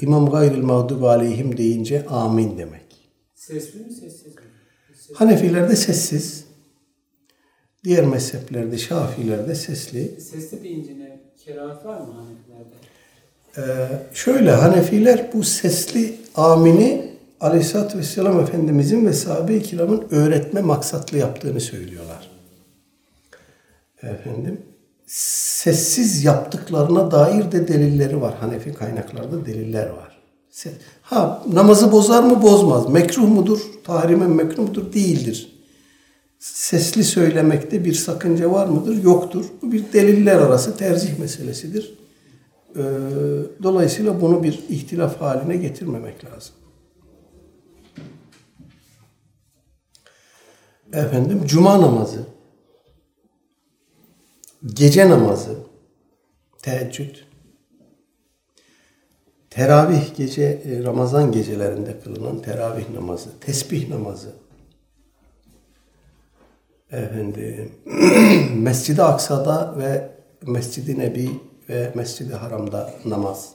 İmam 0.00 0.30
gayril 0.30 0.62
mağdubi 0.62 1.06
aleyhim 1.06 1.56
deyince 1.56 2.06
amin 2.06 2.58
demek. 2.58 3.10
Sesli 3.34 3.80
mi 3.80 3.92
sessiz 3.92 4.26
mi? 4.26 4.42
Ses- 4.94 5.14
Hanefilerde 5.16 5.76
sessiz, 5.76 6.44
diğer 7.84 8.04
mezheplerde, 8.04 8.78
Şafilerde 8.78 9.54
sesli, 9.54 10.20
Sesli 10.20 10.62
deyince 10.64 10.98
ne? 10.98 11.20
Kerahat 11.44 11.84
var 11.84 12.00
mı 12.00 12.12
Hanefilerde? 12.12 12.74
Ee, 13.58 13.88
şöyle 14.14 14.50
Hanefiler 14.50 15.30
bu 15.34 15.44
sesli 15.44 16.16
amini 16.34 17.09
Aleyhisselatü 17.40 17.98
Vesselam 17.98 18.40
Efendimizin 18.40 19.06
ve 19.06 19.12
sahabe-i 19.12 19.62
kiramın 19.62 20.04
öğretme 20.10 20.60
maksatlı 20.60 21.18
yaptığını 21.18 21.60
söylüyorlar. 21.60 22.30
Efendim, 24.02 24.60
sessiz 25.06 26.24
yaptıklarına 26.24 27.10
dair 27.10 27.52
de 27.52 27.68
delilleri 27.68 28.20
var. 28.20 28.34
Hanefi 28.40 28.74
kaynaklarda 28.74 29.46
deliller 29.46 29.88
var. 29.88 30.20
Ha 31.02 31.42
namazı 31.52 31.92
bozar 31.92 32.22
mı 32.22 32.42
bozmaz. 32.42 32.88
Mekruh 32.88 33.28
mudur? 33.28 33.60
Tahrimen 33.84 34.30
mekruh 34.30 34.68
mudur? 34.68 34.92
Değildir. 34.92 35.60
Sesli 36.38 37.04
söylemekte 37.04 37.84
bir 37.84 37.92
sakınca 37.92 38.52
var 38.52 38.66
mıdır? 38.66 39.02
Yoktur. 39.02 39.44
Bu 39.62 39.72
bir 39.72 39.92
deliller 39.92 40.36
arası 40.36 40.76
tercih 40.76 41.18
meselesidir. 41.18 41.94
Ee, 42.76 42.82
dolayısıyla 43.62 44.20
bunu 44.20 44.42
bir 44.42 44.60
ihtilaf 44.68 45.20
haline 45.20 45.56
getirmemek 45.56 46.24
lazım. 46.24 46.54
Efendim 50.92 51.42
cuma 51.46 51.80
namazı, 51.80 52.26
gece 54.66 55.10
namazı, 55.10 55.58
teheccüd, 56.62 57.16
teravih 59.50 60.16
gece 60.16 60.42
e, 60.42 60.84
Ramazan 60.84 61.32
gecelerinde 61.32 62.00
kılınan 62.00 62.42
teravih 62.42 62.90
namazı, 62.90 63.40
tesbih 63.40 63.88
namazı, 63.88 64.32
efendim 66.92 67.72
Mescid-i 68.54 69.02
Aksa'da 69.02 69.78
ve 69.78 70.10
Mescid-i 70.46 70.98
Nebi 70.98 71.30
ve 71.68 71.92
Mescid-i 71.94 72.34
Haram'da 72.34 72.94
namaz. 73.04 73.52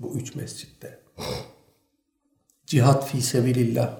Bu 0.00 0.14
üç 0.14 0.34
mescitte. 0.34 1.00
Cihat 2.66 3.08
fi 3.08 3.22
sebilillah. 3.22 3.98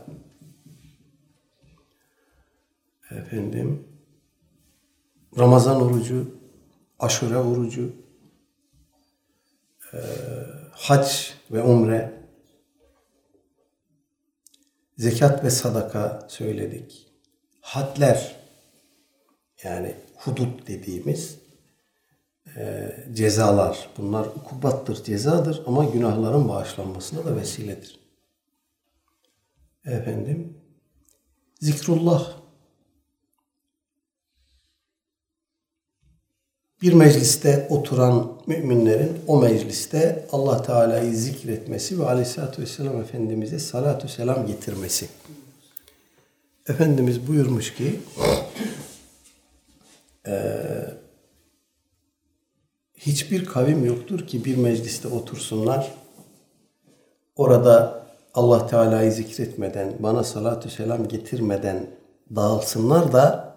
Efendim 3.17 3.89
Ramazan 5.39 5.83
orucu, 5.83 6.41
aşure 6.99 7.37
orucu, 7.37 7.93
e, 9.93 9.99
hac 10.71 11.09
ve 11.51 11.63
umre, 11.63 12.13
zekat 14.99 15.45
ve 15.45 15.51
sadaka 15.51 16.27
söyledik. 16.31 17.13
Hadler 17.61 18.37
yani 19.65 19.95
hudut 20.17 20.69
dediğimiz 20.69 21.39
e, 22.57 22.95
cezalar. 23.13 23.91
Bunlar 23.99 24.27
ukubattır, 24.27 25.05
cezadır 25.05 25.63
ama 25.67 25.85
günahların 25.85 26.49
bağışlanmasına 26.49 27.25
da 27.25 27.37
vesiledir. 27.37 28.01
Efendim, 29.85 30.59
zikrullah. 31.61 32.36
Bir 36.87 36.93
mecliste 36.93 37.67
oturan 37.71 38.33
müminlerin 38.47 39.19
o 39.27 39.41
mecliste 39.41 40.27
Allah 40.33 40.63
Teala'yı 40.63 41.17
zikretmesi 41.17 42.01
ve 42.01 42.07
Aleyhisselatü 42.07 42.63
Vesselam 42.63 43.01
Efendimiz'e 43.01 43.59
salatü 43.59 44.09
selam 44.09 44.47
getirmesi. 44.47 45.09
Efendimiz 46.69 47.29
buyurmuş 47.29 47.75
ki 47.75 48.01
eee 50.27 50.95
hiçbir 52.95 53.45
kavim 53.45 53.85
yoktur 53.85 54.27
ki 54.27 54.45
bir 54.45 54.57
mecliste 54.57 55.09
otursunlar. 55.09 55.95
Orada 57.37 58.03
Allah 58.35 58.67
Teala'yı 58.67 59.13
zikretmeden, 59.13 59.95
bana 59.99 60.25
salatü 60.25 60.71
selam 60.71 61.09
getirmeden 61.09 61.87
dağılsınlar 62.37 63.13
da 63.13 63.57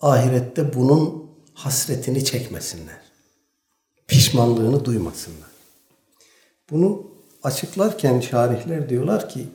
ahirette 0.00 0.74
bunun 0.74 1.25
hasretini 1.56 2.24
çekmesinler. 2.24 3.00
Pişmanlığını 4.06 4.84
duymasınlar. 4.84 5.48
Bunu 6.70 7.10
açıklarken 7.42 8.20
şarihler 8.20 8.88
diyorlar 8.88 9.28
ki 9.28 9.46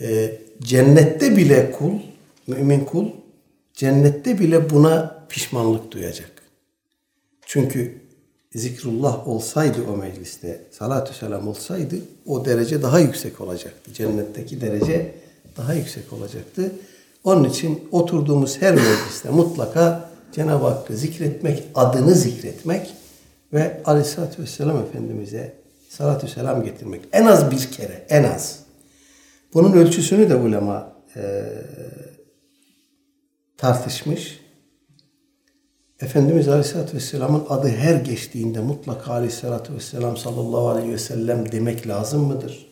e, 0.00 0.38
cennette 0.62 1.36
bile 1.36 1.70
kul, 1.70 1.92
mümin 2.46 2.84
kul 2.84 3.08
cennette 3.74 4.38
bile 4.38 4.70
buna 4.70 5.26
pişmanlık 5.28 5.92
duyacak. 5.92 6.42
Çünkü 7.46 8.00
zikrullah 8.54 9.28
olsaydı 9.28 9.78
o 9.92 9.96
mecliste, 9.96 10.60
salatü 10.70 11.14
selam 11.14 11.48
olsaydı 11.48 11.96
o 12.26 12.44
derece 12.44 12.82
daha 12.82 13.00
yüksek 13.00 13.40
olacaktı. 13.40 13.92
Cennetteki 13.92 14.60
derece 14.60 15.14
daha 15.56 15.74
yüksek 15.74 16.12
olacaktı. 16.12 16.72
Onun 17.24 17.44
için 17.44 17.88
oturduğumuz 17.92 18.62
her 18.62 18.74
mecliste 18.74 19.30
mutlaka 19.30 20.15
Cenab-ı 20.32 20.66
Hakk'ı 20.66 20.96
zikretmek, 20.96 21.64
adını 21.74 22.14
zikretmek 22.14 22.94
ve 23.52 23.82
Aleyhisselatü 23.84 24.42
Vesselam 24.42 24.76
Efendimiz'e 24.78 25.52
salatü 25.88 26.28
selam 26.28 26.64
getirmek. 26.64 27.04
En 27.12 27.26
az 27.26 27.50
bir 27.50 27.70
kere, 27.70 28.06
en 28.08 28.24
az. 28.24 28.58
Bunun 29.54 29.72
ölçüsünü 29.72 30.30
de 30.30 30.36
ulema 30.36 30.92
e, 31.16 31.44
tartışmış. 33.56 34.40
Efendimiz 36.00 36.48
Aleyhisselatü 36.48 36.96
Vesselam'ın 36.96 37.44
adı 37.48 37.68
her 37.68 37.94
geçtiğinde 37.94 38.60
mutlaka 38.60 39.12
Aleyhisselatü 39.12 39.74
Vesselam 39.74 40.16
sallallahu 40.16 40.68
aleyhi 40.68 40.92
ve 40.92 40.98
sellem 40.98 41.52
demek 41.52 41.88
lazım 41.88 42.22
mıdır? 42.22 42.66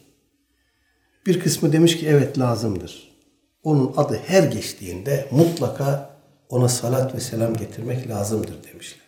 Bir 1.26 1.40
kısmı 1.40 1.72
demiş 1.72 1.98
ki 1.98 2.06
evet 2.08 2.38
lazımdır. 2.38 3.14
Onun 3.62 3.94
adı 3.96 4.20
her 4.26 4.42
geçtiğinde 4.42 5.28
mutlaka 5.30 6.13
ona 6.48 6.68
salat 6.68 7.14
ve 7.14 7.20
selam 7.20 7.54
getirmek 7.54 8.08
lazımdır 8.08 8.54
demişler. 8.72 9.00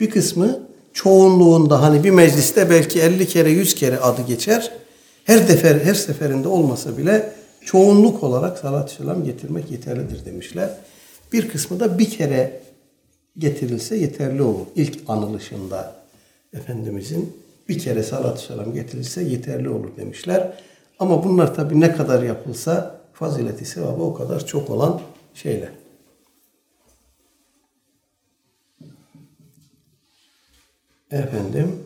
Bir 0.00 0.10
kısmı 0.10 0.60
çoğunluğunda 0.92 1.82
hani 1.82 2.04
bir 2.04 2.10
mecliste 2.10 2.70
belki 2.70 3.00
50 3.00 3.28
kere 3.28 3.50
100 3.50 3.74
kere 3.74 3.98
adı 3.98 4.22
geçer. 4.22 4.72
Her 5.24 5.48
defer 5.48 5.80
her 5.80 5.94
seferinde 5.94 6.48
olmasa 6.48 6.98
bile 6.98 7.32
çoğunluk 7.64 8.22
olarak 8.22 8.58
salat 8.58 8.90
selam 8.90 9.24
getirmek 9.24 9.70
yeterlidir 9.70 10.24
demişler. 10.24 10.70
Bir 11.32 11.48
kısmı 11.48 11.80
da 11.80 11.98
bir 11.98 12.10
kere 12.10 12.60
getirilse 13.38 13.96
yeterli 13.96 14.42
olur. 14.42 14.66
İlk 14.76 14.98
anılışında 15.08 16.02
Efendimizin 16.54 17.36
bir 17.68 17.78
kere 17.78 18.02
salatü 18.02 18.42
selam 18.42 18.74
getirilse 18.74 19.22
yeterli 19.22 19.68
olur 19.68 19.96
demişler. 19.96 20.52
Ama 20.98 21.24
bunlar 21.24 21.54
tabi 21.54 21.80
ne 21.80 21.92
kadar 21.92 22.22
yapılsa 22.22 23.00
fazileti 23.12 23.64
sevabı 23.64 24.02
o 24.02 24.14
kadar 24.14 24.46
çok 24.46 24.70
olan 24.70 25.00
şeyler. 25.34 25.68
Efendim. 31.12 31.78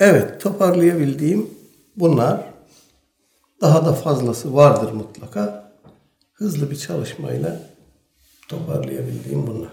Evet 0.00 0.40
toparlayabildiğim 0.40 1.50
bunlar. 1.96 2.52
Daha 3.60 3.86
da 3.86 3.92
fazlası 3.92 4.54
vardır 4.54 4.92
mutlaka. 4.92 5.72
Hızlı 6.32 6.70
bir 6.70 6.76
çalışmayla 6.76 7.60
toparlayabildiğim 8.48 9.46
bunlar. 9.46 9.72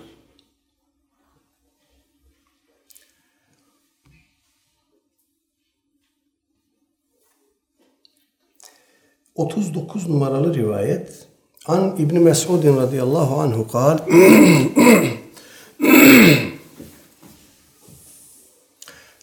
Otuz 9.36 9.74
dokuz 9.74 10.10
numaralı 10.10 10.54
rivayet 10.54 11.28
An 11.66 11.96
İbni 11.98 12.20
Mes'udin 12.20 12.78
radıyallahu 12.78 13.42
anhu 13.42 13.68
kal 13.68 13.98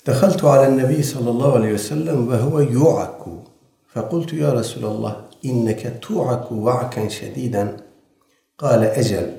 دخلت 0.07 0.45
على 0.45 0.67
النبي 0.69 1.03
صلى 1.03 1.31
الله 1.31 1.55
عليه 1.55 1.73
وسلم 1.73 2.29
وهو 2.29 2.61
يوعك. 2.61 3.23
فقلت 3.93 4.33
يا 4.33 4.53
رسول 4.53 4.85
الله 4.85 5.25
إنك 5.45 5.99
توعك 6.03 6.53
وعكا 6.53 7.09
شديدا. 7.09 7.77
قال 8.59 8.85
أجل 8.85 9.37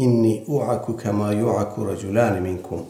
إني 0.00 0.44
أوعك 0.48 0.90
كما 0.90 1.32
يوعك 1.32 1.78
رجلان 1.78 2.42
منكم. 2.42 2.84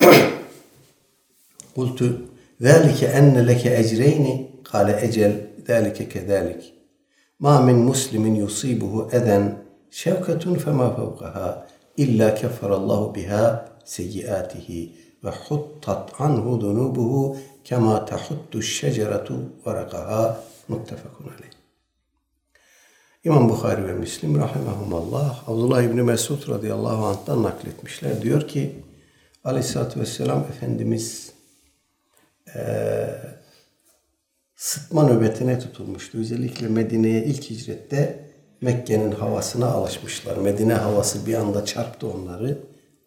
قلت 1.76 2.18
ذلك 2.62 3.04
أن 3.04 3.38
لك 3.38 3.66
أجرين؟ 3.66 4.50
قال 4.64 4.90
أجل 4.90 5.46
ذلك 5.68 6.08
كذلك. 6.08 6.62
ما 7.40 7.60
من 7.60 7.74
مسلم 7.74 8.36
يصيبه 8.36 9.08
أذى 9.12 9.56
شوكة 9.90 10.54
فما 10.54 10.90
فوقها 10.90 11.66
إلا 11.98 12.30
كفر 12.30 12.76
الله 12.76 13.06
بها 13.06 13.68
سيئاته. 13.84 14.90
ve 15.26 15.30
huttat 15.30 16.20
anhu 16.20 16.60
dunubuhu 16.60 17.36
kema 17.64 18.04
tahuttu 18.04 18.62
şeceretu 18.62 19.34
varakaha 19.64 20.40
muttefakun 20.68 21.24
aleyh. 21.24 21.50
İmam 23.24 23.48
Bukhari 23.48 23.88
ve 23.88 23.92
Müslim 23.92 24.38
rahimahumallah 24.38 25.48
Abdullah 25.48 25.82
İbni 25.82 26.02
Mesud 26.02 26.48
radıyallahu 26.48 27.06
anh'tan 27.06 27.42
nakletmişler. 27.42 28.22
Diyor 28.22 28.48
ki 28.48 28.72
aleyhissalatü 29.44 30.00
vesselam 30.00 30.38
Efendimiz 30.38 31.32
e, 32.54 32.60
sıtma 34.56 35.02
nöbetine 35.02 35.58
tutulmuştu. 35.58 36.18
Özellikle 36.18 36.68
Medine'ye 36.68 37.24
ilk 37.24 37.50
hicrette 37.50 38.26
Mekke'nin 38.60 39.12
havasına 39.12 39.66
alışmışlar. 39.66 40.36
Medine 40.36 40.74
havası 40.74 41.26
bir 41.26 41.34
anda 41.34 41.64
çarptı 41.64 42.08
onları. 42.08 42.58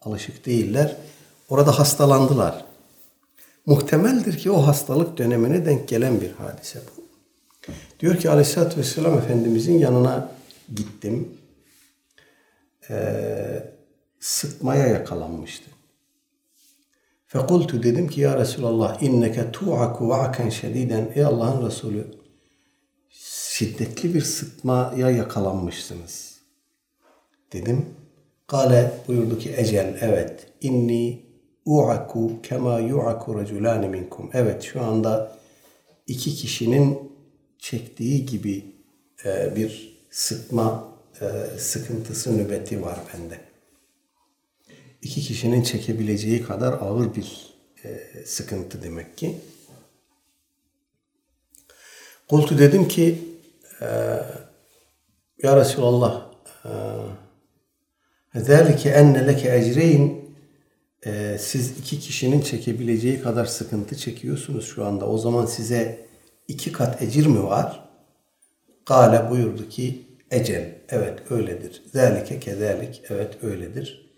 Alışık 0.02 0.46
değiller. 0.46 0.96
Orada 1.50 1.78
hastalandılar. 1.78 2.64
Muhtemeldir 3.66 4.38
ki 4.38 4.50
o 4.50 4.66
hastalık 4.66 5.18
dönemine 5.18 5.66
denk 5.66 5.88
gelen 5.88 6.20
bir 6.20 6.30
hadise 6.30 6.78
bu. 6.78 7.02
Diyor 8.00 8.16
ki 8.16 8.30
Aleyhisselatü 8.30 8.80
Vesselam 8.80 9.18
Efendimizin 9.18 9.78
yanına 9.78 10.32
gittim. 10.74 11.28
Ee, 12.90 13.72
sıtmaya 14.20 14.86
yakalanmıştı. 14.86 15.70
Fekultu 17.26 17.82
dedim 17.82 18.08
ki 18.08 18.20
ya 18.20 18.38
Resulallah 18.38 19.02
inneke 19.02 19.52
tu'aku 19.52 20.08
va'ken 20.08 20.48
şediden. 20.48 21.12
Ey 21.14 21.24
Allah'ın 21.24 21.66
Resulü 21.66 22.06
şiddetli 23.10 24.14
bir 24.14 24.22
sıtmaya 24.22 25.10
yakalanmışsınız. 25.10 26.40
Dedim. 27.52 27.86
Kale 28.46 28.92
buyurdu 29.08 29.38
ki 29.38 29.54
ecel 29.56 29.98
evet 30.00 30.46
inni 30.60 31.29
u'aku 31.65 32.41
kema 32.43 32.79
yu'aku 32.79 33.39
raculani 33.39 33.87
minkum. 33.87 34.29
Evet 34.33 34.63
şu 34.63 34.81
anda 34.81 35.37
iki 36.07 36.35
kişinin 36.35 37.11
çektiği 37.59 38.25
gibi 38.25 38.65
e, 39.25 39.55
bir 39.55 39.97
sıkma 40.09 40.87
e, 41.21 41.25
sıkıntısı 41.59 42.37
nöbeti 42.37 42.81
var 42.81 42.99
bende. 43.13 43.39
İki 45.01 45.21
kişinin 45.21 45.63
çekebileceği 45.63 46.43
kadar 46.43 46.73
ağır 46.73 47.15
bir 47.15 47.55
e, 47.83 47.99
sıkıntı 48.25 48.83
demek 48.83 49.17
ki. 49.17 49.37
Kultu 52.29 52.59
dedim 52.59 52.87
ki 52.87 53.19
e, 53.81 53.85
Ya 55.43 55.57
Resulallah 55.57 56.25
ذَٰلِكَ 58.35 58.89
enne 58.89 59.27
leke 59.27 59.49
ecreyn 61.06 61.38
siz 61.38 61.78
iki 61.78 62.00
kişinin 62.00 62.40
çekebileceği 62.40 63.22
kadar 63.22 63.44
sıkıntı 63.44 63.96
çekiyorsunuz 63.96 64.66
şu 64.66 64.84
anda. 64.84 65.06
O 65.06 65.18
zaman 65.18 65.46
size 65.46 66.06
iki 66.48 66.72
kat 66.72 67.02
ecir 67.02 67.26
mi 67.26 67.42
var? 67.42 67.88
Gale 68.86 69.30
buyurdu 69.30 69.68
ki 69.68 70.06
ecel. 70.30 70.74
Evet 70.88 71.18
öyledir. 71.30 71.82
Zalike 71.92 72.40
kezalik. 72.40 73.02
Evet 73.10 73.44
öyledir. 73.44 74.10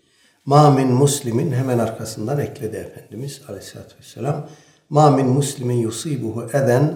Ma 0.45 0.71
min 0.71 0.87
muslimin 0.87 1.51
hemen 1.51 1.79
arkasından 1.79 2.39
ekledi 2.39 2.77
Efendimiz 2.77 3.41
Aleyhisselatü 3.47 3.95
Vesselam. 3.99 4.49
Ma 4.89 5.11
min 5.11 5.25
muslimin 5.27 5.77
yusibuhu 5.77 6.49
eden 6.49 6.95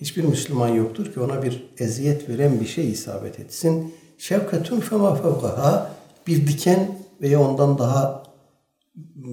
hiçbir 0.00 0.24
Müslüman 0.24 0.68
yoktur 0.68 1.12
ki 1.12 1.20
ona 1.20 1.42
bir 1.42 1.70
eziyet 1.78 2.28
veren 2.28 2.60
bir 2.60 2.66
şey 2.66 2.90
isabet 2.90 3.40
etsin. 3.40 3.94
Şevketun 4.18 4.80
fema 4.80 5.14
fevkaha 5.14 5.90
bir 6.26 6.46
diken 6.46 6.98
veya 7.20 7.40
ondan 7.40 7.78
daha 7.78 8.29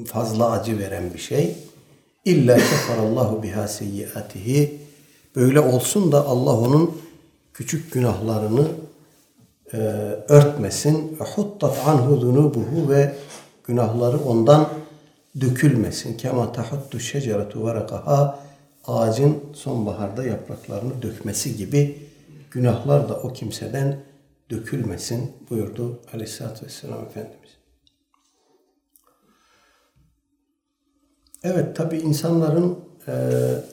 fazla 0.05 0.51
acı 0.51 0.79
veren 0.79 1.13
bir 1.13 1.19
şey. 1.19 1.55
İlla 2.25 2.57
kefarallahu 2.57 3.43
biha 3.43 3.67
seyyiatihi 3.67 4.87
Böyle 5.37 5.59
olsun 5.59 6.11
da 6.11 6.25
Allah 6.25 6.59
onun 6.59 7.01
küçük 7.53 7.93
günahlarını 7.93 8.67
e, 9.73 9.77
örtmesin. 10.27 11.17
Huttat 11.35 11.87
anhu 11.87 12.17
zunubuhu 12.17 12.89
ve 12.89 13.15
günahları 13.63 14.19
ondan 14.19 14.69
dökülmesin. 15.41 16.17
Kema 16.17 16.51
tahuttu 16.51 16.99
şeceretu 16.99 17.63
varakaha 17.63 18.39
ağacın 18.87 19.37
sonbaharda 19.53 20.25
yapraklarını 20.25 21.01
dökmesi 21.01 21.57
gibi 21.57 21.97
günahlar 22.51 23.09
da 23.09 23.15
o 23.15 23.33
kimseden 23.33 23.99
dökülmesin 24.49 25.31
buyurdu 25.49 25.99
Aleyhisselatü 26.13 26.65
Vesselam 26.65 27.05
Efendimiz. 27.05 27.56
Evet 31.53 31.75
tabi 31.75 31.97
insanların 31.97 32.75
e, 33.07 33.13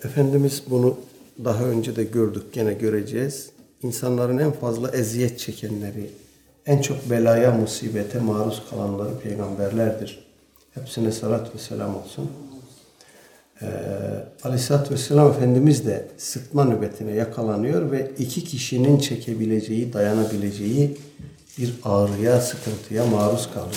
Efendimiz 0.05 0.63
bunu 0.71 0.97
daha 1.45 1.65
önce 1.65 1.97
de 1.97 2.05
gördük, 2.05 2.53
gene 2.53 2.75
göreceğiz. 2.75 3.51
İnsanların 3.83 4.39
en 4.39 4.53
fazla 4.53 4.91
eziyet 4.91 5.39
çekenleri, 5.39 6.11
en 6.67 6.83
çok 6.83 7.11
belaya, 7.11 7.51
musibete 7.53 8.19
maruz 8.19 8.63
kalanları 8.71 9.19
peygamberlerdir. 9.19 10.25
Hepsine 10.75 11.13
salat 11.13 11.55
ve 11.55 11.59
selam 11.59 11.97
olsun. 11.97 12.31
Ee, 13.63 13.67
Aleyhisselatü 14.45 14.95
Vesselam 14.95 15.31
Efendimiz 15.31 15.87
de 15.87 16.09
sıkma 16.19 16.65
nöbetine 16.65 17.13
yakalanıyor 17.13 17.91
ve 17.91 18.11
iki 18.19 18.45
kişinin 18.45 18.99
çekebileceği, 18.99 19.93
dayanabileceği 19.93 20.97
bir 21.59 21.75
ağrıya, 21.85 22.41
sıkıntıya 22.41 23.07
maruz 23.07 23.49
kalıyor. 23.55 23.77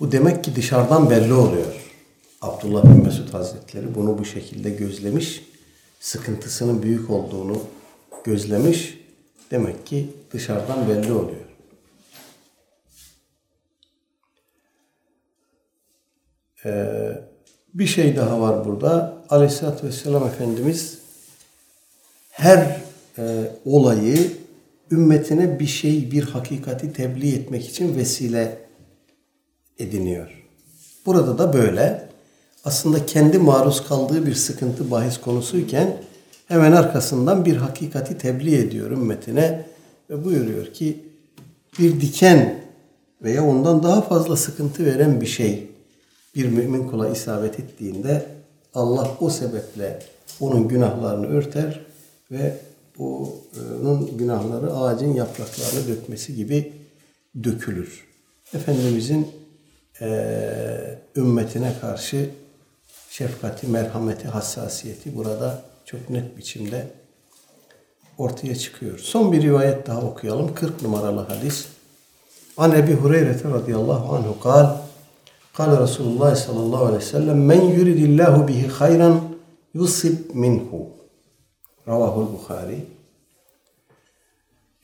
Bu 0.00 0.12
demek 0.12 0.44
ki 0.44 0.56
dışarıdan 0.56 1.10
belli 1.10 1.32
oluyor. 1.32 1.66
Abdullah 2.42 2.84
bin 2.84 3.04
Mesud 3.04 3.34
Hazretleri 3.34 3.94
bunu 3.94 4.18
bu 4.18 4.24
şekilde 4.24 4.70
gözlemiş. 4.70 5.44
Sıkıntısının 6.00 6.82
büyük 6.82 7.10
olduğunu 7.10 7.62
gözlemiş. 8.24 8.98
Demek 9.50 9.86
ki 9.86 10.10
dışarıdan 10.32 10.88
belli 10.88 11.12
oluyor. 11.12 11.44
Ee, 16.64 17.22
bir 17.74 17.86
şey 17.86 18.16
daha 18.16 18.40
var 18.40 18.64
burada. 18.64 19.24
Aleyhisselatü 19.30 19.86
Vesselam 19.86 20.26
Efendimiz 20.26 20.98
her 22.30 22.80
e, 23.18 23.50
olayı 23.64 24.32
ümmetine 24.90 25.60
bir 25.60 25.66
şey, 25.66 26.10
bir 26.10 26.22
hakikati 26.22 26.92
tebliğ 26.92 27.34
etmek 27.34 27.68
için 27.68 27.96
vesile 27.96 28.63
ediniyor. 29.78 30.44
Burada 31.06 31.38
da 31.38 31.52
böyle 31.52 32.08
aslında 32.64 33.06
kendi 33.06 33.38
maruz 33.38 33.88
kaldığı 33.88 34.26
bir 34.26 34.34
sıkıntı 34.34 34.90
bahis 34.90 35.20
konusuyken 35.20 35.96
hemen 36.48 36.72
arkasından 36.72 37.44
bir 37.44 37.56
hakikati 37.56 38.18
tebliğ 38.18 38.56
ediyor 38.56 38.90
ümmetine 38.90 39.66
ve 40.10 40.24
buyuruyor 40.24 40.66
ki 40.66 41.04
bir 41.78 42.00
diken 42.00 42.64
veya 43.22 43.44
ondan 43.44 43.82
daha 43.82 44.02
fazla 44.02 44.36
sıkıntı 44.36 44.84
veren 44.86 45.20
bir 45.20 45.26
şey 45.26 45.70
bir 46.34 46.44
mümin 46.48 46.88
kula 46.88 47.08
isabet 47.08 47.60
ettiğinde 47.60 48.26
Allah 48.74 49.10
o 49.20 49.30
sebeple 49.30 50.02
onun 50.40 50.68
günahlarını 50.68 51.26
örter 51.26 51.80
ve 52.30 52.56
onun 52.98 54.16
günahları 54.18 54.72
ağacın 54.72 55.14
yapraklarını 55.14 55.88
dökmesi 55.88 56.34
gibi 56.34 56.72
dökülür. 57.44 58.04
Efendimizin 58.54 59.26
e, 60.00 60.98
ümmetine 61.16 61.72
karşı 61.80 62.30
şefkati, 63.10 63.66
merhameti, 63.66 64.28
hassasiyeti 64.28 65.16
burada 65.16 65.62
çok 65.84 66.10
net 66.10 66.36
biçimde 66.36 66.86
ortaya 68.18 68.56
çıkıyor. 68.56 68.98
Son 68.98 69.32
bir 69.32 69.42
rivayet 69.42 69.86
daha 69.86 70.00
okuyalım. 70.00 70.54
40 70.54 70.82
numaralı 70.82 71.20
hadis. 71.20 71.66
An 72.56 72.72
Ebi 72.72 72.94
Hureyre 72.94 73.36
radıyallahu 73.44 74.14
anhu 74.14 74.40
kal 74.40 74.76
Kale 75.54 75.80
Resulullah 75.82 76.36
sallallahu 76.36 76.84
aleyhi 76.84 77.02
ve 77.02 77.06
sellem 77.06 77.44
Men 77.44 77.62
yuridillahu 77.62 78.48
bihi 78.48 78.68
hayran 78.68 79.20
yusib 79.74 80.34
minhu. 80.34 80.88
Ravahul 81.88 82.32
Bukhari. 82.32 82.86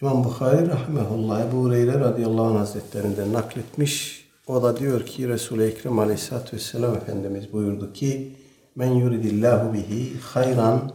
İmam 0.02 0.24
Bukhari 0.24 0.68
rahmetullah 0.68 1.40
Ebu 1.40 1.56
Hureyre 1.56 2.00
radıyallahu 2.00 2.44
anh 2.44 2.58
hazretlerinden 2.58 3.32
nakletmiş. 3.32 4.19
O 4.50 4.62
da 4.62 4.76
diyor 4.76 5.06
ki 5.06 5.28
Resul-i 5.28 5.62
Ekrem 5.62 5.98
aleyhissalatü 5.98 6.56
vesselam 6.56 6.96
Efendimiz 6.96 7.52
buyurdu 7.52 7.92
ki 7.92 8.36
Men 8.74 8.92
yuridillahu 8.92 9.74
bihi 9.74 10.18
hayran 10.20 10.92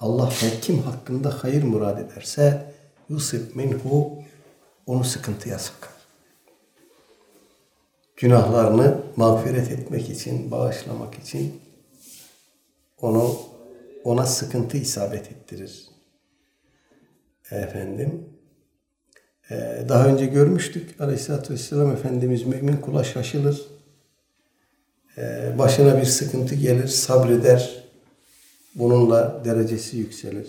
Allah 0.00 0.30
her 0.30 0.60
kim 0.60 0.82
hakkında 0.82 1.44
hayır 1.44 1.62
murad 1.62 1.98
ederse 1.98 2.74
yusib 3.08 3.56
minhu 3.56 4.18
onu 4.86 5.04
sıkıntıya 5.04 5.58
sakar. 5.58 5.92
Günahlarını 8.16 9.00
mağfiret 9.16 9.70
etmek 9.70 10.10
için, 10.10 10.50
bağışlamak 10.50 11.14
için 11.14 11.60
onu 13.00 13.36
ona 14.04 14.26
sıkıntı 14.26 14.76
isabet 14.76 15.32
ettirir. 15.32 15.88
Efendim 17.50 18.28
daha 19.88 20.06
önce 20.06 20.26
görmüştük. 20.26 21.00
Aleyhisselatü 21.00 21.54
Vesselam 21.54 21.90
Efendimiz 21.90 22.46
mümin 22.46 22.76
kula 22.76 23.04
şaşılır. 23.04 23.60
Ee, 25.18 25.58
başına 25.58 26.00
bir 26.00 26.04
sıkıntı 26.04 26.54
gelir, 26.54 26.88
sabreder. 26.88 27.84
Bununla 28.74 29.42
derecesi 29.44 29.96
yükselir. 29.96 30.46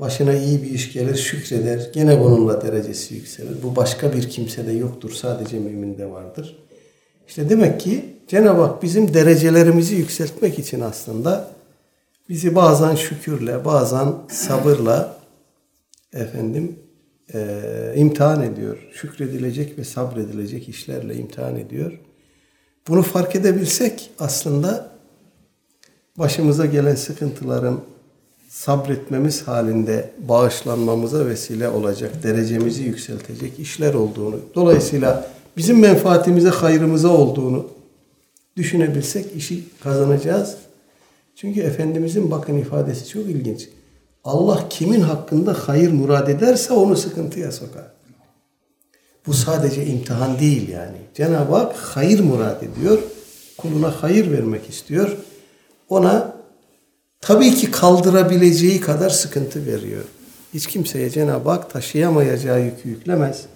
Başına 0.00 0.34
iyi 0.34 0.62
bir 0.62 0.70
iş 0.70 0.92
gelir, 0.92 1.16
şükreder. 1.16 1.90
Gene 1.92 2.20
bununla 2.20 2.62
derecesi 2.62 3.14
yükselir. 3.14 3.62
Bu 3.62 3.76
başka 3.76 4.12
bir 4.12 4.30
kimsede 4.30 4.72
yoktur. 4.72 5.10
Sadece 5.12 5.58
müminde 5.58 6.10
vardır. 6.10 6.56
İşte 7.28 7.48
demek 7.48 7.80
ki 7.80 8.04
Cenab-ı 8.28 8.62
Hak 8.62 8.82
bizim 8.82 9.14
derecelerimizi 9.14 9.94
yükseltmek 9.94 10.58
için 10.58 10.80
aslında 10.80 11.50
bizi 12.28 12.54
bazen 12.54 12.94
şükürle, 12.94 13.64
bazen 13.64 14.12
sabırla 14.28 15.16
efendim 16.12 16.78
e, 17.34 17.92
imtihan 17.96 18.42
ediyor. 18.42 18.88
Şükredilecek 18.92 19.78
ve 19.78 19.84
sabredilecek 19.84 20.68
işlerle 20.68 21.14
imtihan 21.14 21.56
ediyor. 21.56 22.00
Bunu 22.88 23.02
fark 23.02 23.36
edebilsek 23.36 24.10
aslında 24.18 24.90
başımıza 26.18 26.66
gelen 26.66 26.94
sıkıntıların 26.94 27.80
sabretmemiz 28.48 29.48
halinde 29.48 30.10
bağışlanmamıza 30.28 31.26
vesile 31.26 31.68
olacak, 31.68 32.22
derecemizi 32.22 32.82
yükseltecek 32.82 33.58
işler 33.58 33.94
olduğunu, 33.94 34.40
dolayısıyla 34.54 35.30
bizim 35.56 35.80
menfaatimize, 35.80 36.48
hayrımıza 36.48 37.08
olduğunu 37.08 37.66
düşünebilsek 38.56 39.36
işi 39.36 39.64
kazanacağız. 39.82 40.56
Çünkü 41.36 41.60
Efendimizin 41.60 42.30
bakın 42.30 42.58
ifadesi 42.58 43.08
çok 43.08 43.22
ilginç. 43.22 43.68
Allah 44.24 44.68
kimin 44.68 45.00
hakkında 45.00 45.56
hayır 45.66 45.92
murad 45.92 46.28
ederse 46.28 46.72
onu 46.72 46.96
sıkıntıya 46.96 47.52
sokar. 47.52 47.84
Bu 49.26 49.34
sadece 49.34 49.86
imtihan 49.86 50.38
değil 50.38 50.68
yani. 50.68 50.96
Cenab-ı 51.14 51.54
Hak 51.54 51.76
hayır 51.76 52.20
murad 52.20 52.62
ediyor. 52.62 52.98
Kuluna 53.58 54.02
hayır 54.02 54.32
vermek 54.32 54.68
istiyor. 54.68 55.16
Ona 55.88 56.36
tabii 57.20 57.54
ki 57.54 57.70
kaldırabileceği 57.70 58.80
kadar 58.80 59.10
sıkıntı 59.10 59.66
veriyor. 59.66 60.04
Hiç 60.54 60.66
kimseye 60.66 61.10
Cenab-ı 61.10 61.50
Hak 61.50 61.70
taşıyamayacağı 61.70 62.60
yükü 62.60 62.88
yüklemez. 62.88 63.46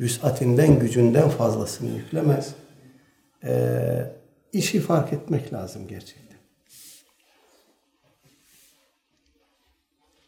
Vüsatinden, 0.00 0.78
gücünden 0.78 1.28
fazlasını 1.28 1.90
yüklemez. 1.96 2.48
Ee, 3.44 4.12
işi 4.52 4.80
fark 4.80 5.12
etmek 5.12 5.52
lazım 5.52 5.88
gerçekten. 5.88 6.21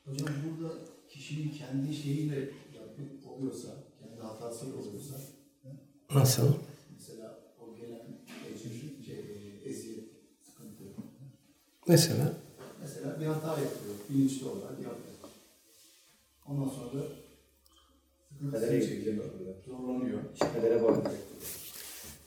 Hocam 0.04 0.28
burada 0.44 0.74
kişinin 1.08 1.52
kendi 1.52 1.94
şeyiyle 1.94 2.40
yapıp 2.74 3.26
oluyorsa, 3.32 3.68
kendi 4.00 4.20
hatasıyla 4.22 4.74
oluyorsa, 4.76 5.14
Nasıl? 6.14 6.52
mesela 6.98 7.38
o 7.60 7.76
gelen 7.76 8.06
ecir, 8.54 9.04
şey, 9.06 9.14
e, 9.14 9.68
eziyet, 9.70 10.04
sıkıntı. 10.46 10.84
Mesela 11.86 12.32
Mesela 12.82 13.20
bir 13.20 13.26
hata 13.26 13.48
yapıyor, 13.48 13.94
bilinçli 14.10 14.46
olarak 14.46 14.70
yapıyor. 14.70 15.14
Ondan 16.46 16.68
sonra 16.68 16.92
da 16.92 17.06
Kadere 18.50 18.86
çekiyor, 18.86 19.24
zorlanıyor. 19.66 20.20
Kadere 20.54 20.82
bağlı. 20.82 21.02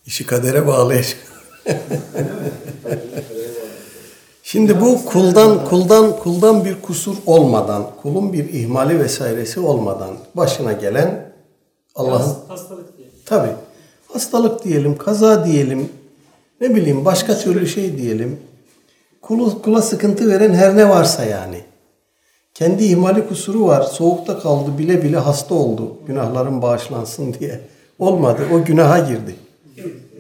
işi 0.06 0.26
kadere 0.26 0.68
bağlayacak. 0.68 1.18
Kadere 1.64 2.30
bağlı. 2.86 3.87
Şimdi 4.50 4.82
bu 4.82 5.06
kuldan 5.06 5.66
kuldan 5.66 6.20
kuldan 6.20 6.66
bir 6.66 6.82
kusur 6.82 7.16
olmadan, 7.26 7.88
kulun 8.02 8.34
bir 8.34 8.50
ihmali 8.54 9.00
vesairesi 9.00 9.60
olmadan 9.60 10.10
başına 10.36 10.74
gelen 10.74 11.34
Allah'ın 11.96 12.20
Has- 12.20 12.48
Hastalık 12.48 12.98
diye. 12.98 13.08
tabi 13.26 13.48
hastalık 14.14 14.64
diyelim, 14.64 14.98
kaza 14.98 15.46
diyelim, 15.46 15.90
ne 16.62 16.76
bileyim 16.76 17.06
başka 17.06 17.38
türlü 17.38 17.68
şey 17.68 17.98
diyelim. 17.98 18.40
Kulu, 19.22 19.62
kula 19.62 19.82
sıkıntı 19.82 20.28
veren 20.30 20.54
her 20.54 20.78
ne 20.78 20.90
varsa 20.90 21.24
yani. 21.24 21.62
Kendi 22.54 22.84
ihmali 22.84 23.28
kusuru 23.28 23.66
var. 23.66 23.82
Soğukta 23.82 24.40
kaldı 24.40 24.78
bile 24.78 25.04
bile 25.04 25.18
hasta 25.18 25.56
oldu. 25.56 25.98
Günahların 26.08 26.62
bağışlansın 26.62 27.34
diye. 27.40 27.62
Olmadı. 28.00 28.42
O 28.54 28.64
günaha 28.64 29.08
girdi. 29.08 29.36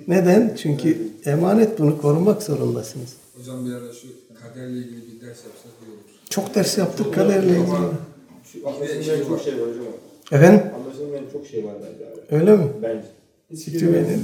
Neden? 0.08 0.56
Çünkü 0.62 1.12
emanet 1.26 1.80
bunu 1.80 2.02
korumak 2.02 2.44
zorundasınız. 2.44 3.14
Hocam 3.48 3.66
bir 3.66 3.74
ara 3.74 3.94
şu 3.94 4.08
kaderle 4.42 4.78
ilgili 4.78 4.98
bir 4.98 5.22
ders 5.22 5.38
yapsak 5.38 5.72
iyi 5.82 5.92
olur. 5.92 6.04
Çok 6.30 6.56
ders 6.56 6.78
yaptık 6.78 7.14
kaderle 7.14 7.50
ilgili. 7.50 7.66
Şu 8.54 8.70
anlaşılmayan 8.70 9.28
çok 9.28 9.42
şey 9.42 9.54
var 9.54 9.70
hocam. 9.70 9.86
Efendim? 10.32 10.62
Anlaşılmayan 10.76 11.24
çok 11.34 11.48
şey 11.48 11.66
var 11.66 11.74
bence 11.76 12.06
abi. 12.12 12.42
Öyle 12.42 12.56
mi? 12.56 12.68
Bence. 12.82 13.08
Siktir 13.64 13.94
beni. 13.94 14.20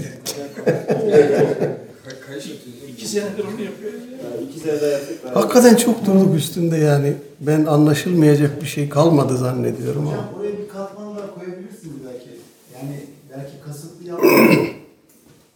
Kayış. 2.28 2.46
İki 2.90 3.08
senedir 3.08 3.44
onu 3.44 3.62
yapıyor. 3.62 3.94
Yani 3.94 4.50
iki 4.50 4.60
sene 4.60 4.82
daha 4.82 4.92
daha 5.24 5.42
Hakikaten 5.42 5.76
çok 5.76 6.06
durduk 6.06 6.36
üstünde 6.36 6.78
yani. 6.78 7.14
Ben 7.40 7.66
anlaşılmayacak 7.66 8.62
bir 8.62 8.68
şey 8.68 8.90
kalmadı 8.90 9.38
zannediyorum 9.38 10.08
ama. 10.08 10.12
Hocam 10.12 10.40
oraya 10.40 10.58
bir 10.58 10.68
katman 10.68 11.16
daha 11.18 11.36
koyabilirsiniz 11.36 11.96
belki. 12.06 12.30
Yani 12.76 13.00
belki 13.32 13.52
kasıtlı 13.66 14.08
yapmıyor. 14.08 14.50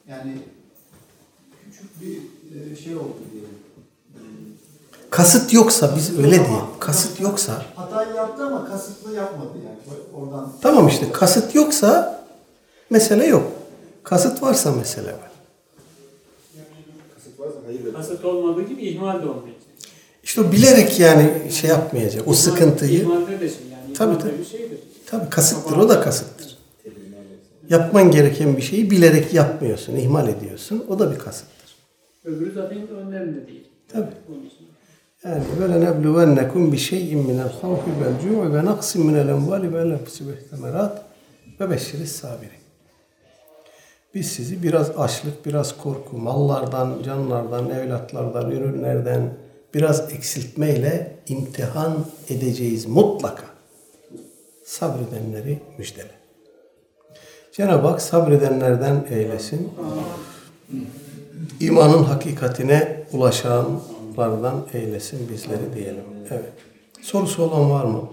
yani 0.10 0.32
küçük 1.66 2.02
bir 2.02 2.18
e, 2.72 2.76
şey 2.76 2.96
oldu 2.96 3.18
diyelim. 3.34 3.57
Kasıt 5.10 5.54
yoksa 5.54 5.94
biz 5.96 6.18
öyle 6.18 6.30
diyelim. 6.32 6.66
Kasıt 6.80 7.20
yoksa. 7.22 7.62
Hatayı 7.76 8.16
yaptı 8.16 8.46
ama 8.46 8.66
kasıtlı 8.66 9.14
yapmadı 9.14 9.50
yani. 9.56 9.98
Oradan 10.14 10.52
Tamam 10.62 10.88
işte 10.88 11.12
kasıt 11.12 11.56
yoksa 11.56 12.22
mesele 12.90 13.26
yok. 13.26 13.52
Kasıt 14.04 14.44
varsa 14.44 14.72
mesele 14.72 15.08
var. 15.08 15.32
kasıt 17.16 17.40
varsa 17.40 17.56
hayır. 17.66 17.94
Kasıt 17.94 18.26
olmadığı 18.26 18.62
gibi 18.62 18.82
ihmal 18.82 19.22
de 19.24 19.28
olmayacak. 19.30 19.62
İşte 20.24 20.42
o 20.42 20.52
bilerek 20.52 21.00
yani 21.00 21.52
şey 21.52 21.70
yapmayacak. 21.70 22.28
O 22.28 22.34
sıkıntıyı. 22.34 23.02
İhmalde 23.02 23.40
de 23.40 23.50
şey 23.50 23.58
yani. 23.72 23.94
Tabii, 23.94 24.18
tabii. 24.18 24.40
bir 24.40 24.46
şeydir. 24.46 24.80
Tabii 25.06 25.30
kasıttır. 25.30 25.78
O 25.78 25.90
da 25.90 26.02
kasıttır. 26.02 26.58
Yapman 27.70 28.12
gereken 28.12 28.58
bir 28.58 28.62
şeyi 28.62 28.92
bilerek 28.92 29.34
yapmıyorsun. 29.34 29.96
ihmal 29.96 30.28
ediyorsun. 30.28 30.86
O 30.90 31.00
da 31.00 31.12
bir 31.12 31.20
kasıttır. 31.20 31.76
Öbürü 32.26 32.54
zaten 32.54 32.88
önlerinde 32.88 33.48
değil. 33.48 33.68
Tabii. 33.88 34.12
Onun 34.30 34.46
için. 34.46 34.67
Yani 35.24 35.44
cu'i 38.22 38.54
ve 38.54 38.66
naqsin 38.66 39.06
minel 39.06 39.28
emvali 39.28 39.74
ve 39.74 39.90
nefsi 39.90 40.28
ve 40.28 40.40
temerat 40.50 41.06
ve 41.60 41.70
beşşiris 41.70 42.12
sabirin. 42.12 42.62
Biz 44.14 44.28
sizi 44.28 44.64
biraz 44.64 44.90
açlık, 44.90 45.46
biraz 45.46 45.78
korku, 45.78 46.18
mallardan, 46.18 47.04
canlardan, 47.04 47.70
evlatlardan, 47.70 48.52
ürünlerden 48.52 49.34
biraz 49.74 50.14
eksiltmeyle 50.14 51.18
imtihan 51.28 52.06
edeceğiz 52.30 52.86
mutlaka. 52.86 53.44
Sabredenleri 54.66 55.60
müjdele. 55.78 56.12
Cenab-ı 57.52 57.88
Hak 57.88 58.02
sabredenlerden 58.02 59.06
eylesin. 59.10 59.74
İmanın 61.60 62.04
hakikatine 62.04 63.04
ulaşanlardan 64.18 64.68
eylesin 64.74 65.30
bizleri 65.30 65.74
diyelim. 65.74 66.04
Evet. 66.30 66.54
Sorusu 67.02 67.44
olan 67.44 67.72
var 67.72 67.86
mı? 67.86 68.10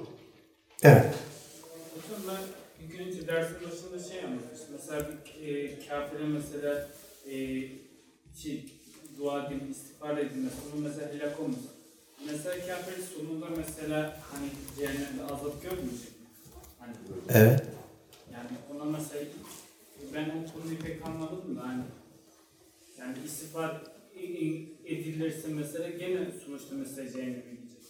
Evet. 0.83 1.15
Hocam 1.95 2.23
ben 2.29 2.89
gün 2.89 3.07
önce 3.07 3.27
dersin 3.27 3.57
başında 3.67 4.09
şey 4.09 4.25
anlatmıştım. 4.25 4.69
Mesela 4.73 5.09
bir 5.41 5.55
e, 5.55 5.79
kafirin 5.89 6.29
mesela 6.29 6.89
e, 7.27 7.33
şey, 8.43 8.65
dua 9.19 9.47
edin, 9.47 9.71
istiğfar 9.71 10.17
edilmesi, 10.19 10.57
bunun 10.73 10.85
mesela 10.85 11.13
helak 11.13 11.41
olması. 11.41 11.69
Mesela 12.27 12.55
kafirin 12.67 13.05
sonunda 13.15 13.47
mesela 13.57 14.21
hani 14.33 14.49
cehennemde 14.79 15.23
azap 15.25 15.63
görmeyecek 15.63 16.11
mi? 16.21 16.27
Hani, 16.79 16.93
Evet. 17.29 17.63
yani 18.33 18.49
ona 18.75 18.85
mesela 18.85 19.25
ben 20.15 20.25
o 20.25 20.33
konuyu 20.63 20.79
pek 20.79 21.07
anlamadım 21.07 21.57
da 21.57 21.61
hani 21.69 21.83
yani 22.99 23.17
istiğfar 23.27 23.83
edilirse 24.87 25.49
mesela 25.49 25.89
gene 25.89 26.19
sonuçta 26.47 26.75
mesela 26.75 27.13
cehenneme 27.13 27.51
gidecek. 27.51 27.83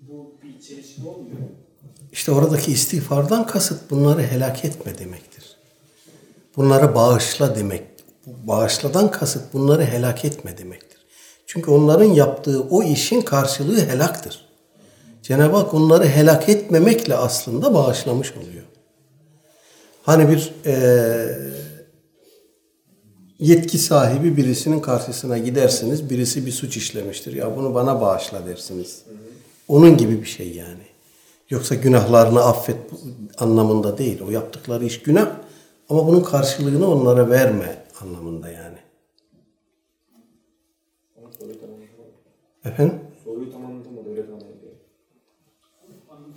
Bu 0.00 0.34
bir 0.42 0.60
çelişki 0.60 1.02
olmuyor. 1.02 1.40
mu? 1.40 1.48
İşte 2.12 2.32
oradaki 2.32 2.72
istiğfardan 2.72 3.46
kasıt 3.46 3.90
bunları 3.90 4.22
helak 4.22 4.64
etme 4.64 4.98
demektir. 4.98 5.56
Bunları 6.56 6.94
bağışla 6.94 7.56
demek. 7.56 7.82
Bağışladan 8.26 9.10
kasıt 9.10 9.54
bunları 9.54 9.84
helak 9.84 10.24
etme 10.24 10.58
demektir. 10.58 10.98
Çünkü 11.46 11.70
onların 11.70 12.04
yaptığı 12.04 12.62
o 12.62 12.82
işin 12.82 13.20
karşılığı 13.22 13.80
helaktır. 13.80 14.46
Cenab-ı 15.22 15.56
Hak 15.56 15.74
onları 15.74 16.04
helak 16.06 16.48
etmemekle 16.48 17.14
aslında 17.14 17.74
bağışlamış 17.74 18.32
oluyor. 18.32 18.64
Hani 20.02 20.28
bir 20.28 20.52
eee, 20.64 21.38
yetki 23.38 23.78
sahibi 23.78 24.36
birisinin 24.36 24.80
karşısına 24.80 25.38
gidersiniz, 25.38 26.10
birisi 26.10 26.46
bir 26.46 26.52
suç 26.52 26.76
işlemiştir. 26.76 27.32
Ya 27.32 27.56
bunu 27.56 27.74
bana 27.74 28.00
bağışla 28.00 28.46
dersiniz. 28.46 29.02
Onun 29.68 29.96
gibi 29.96 30.20
bir 30.20 30.26
şey 30.26 30.52
yani. 30.52 30.86
Yoksa 31.50 31.74
günahlarını 31.74 32.44
affet 32.44 32.76
anlamında 33.38 33.98
değil. 33.98 34.22
O 34.22 34.30
yaptıkları 34.30 34.84
iş 34.84 35.02
günah 35.02 35.30
ama 35.88 36.06
bunun 36.06 36.20
karşılığını 36.20 36.90
onlara 36.90 37.30
verme 37.30 37.84
anlamında 38.00 38.50
yani. 38.50 38.76
Efendim? 42.64 42.98
Soruyu. 43.24 43.46
Öyle. 44.10 44.22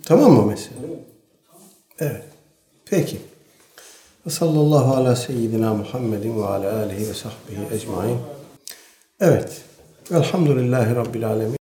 Tamam 0.04 0.32
mı 0.32 0.46
mesela? 0.46 0.76
Evet. 1.98 2.24
Peki. 2.84 3.18
Ve 4.26 4.30
sallallahu 4.30 4.94
ala 4.94 5.16
seyyidina 5.16 5.74
Muhammedin 5.74 6.42
ve 6.42 6.46
ala 6.46 6.76
alihi 6.76 7.08
ve 7.08 7.14
sahbihi 7.14 7.74
ecmain. 7.74 8.18
Evet. 9.20 9.62
Velhamdülillahi 10.10 10.96
Rabbil 10.96 11.26
alemin. 11.26 11.59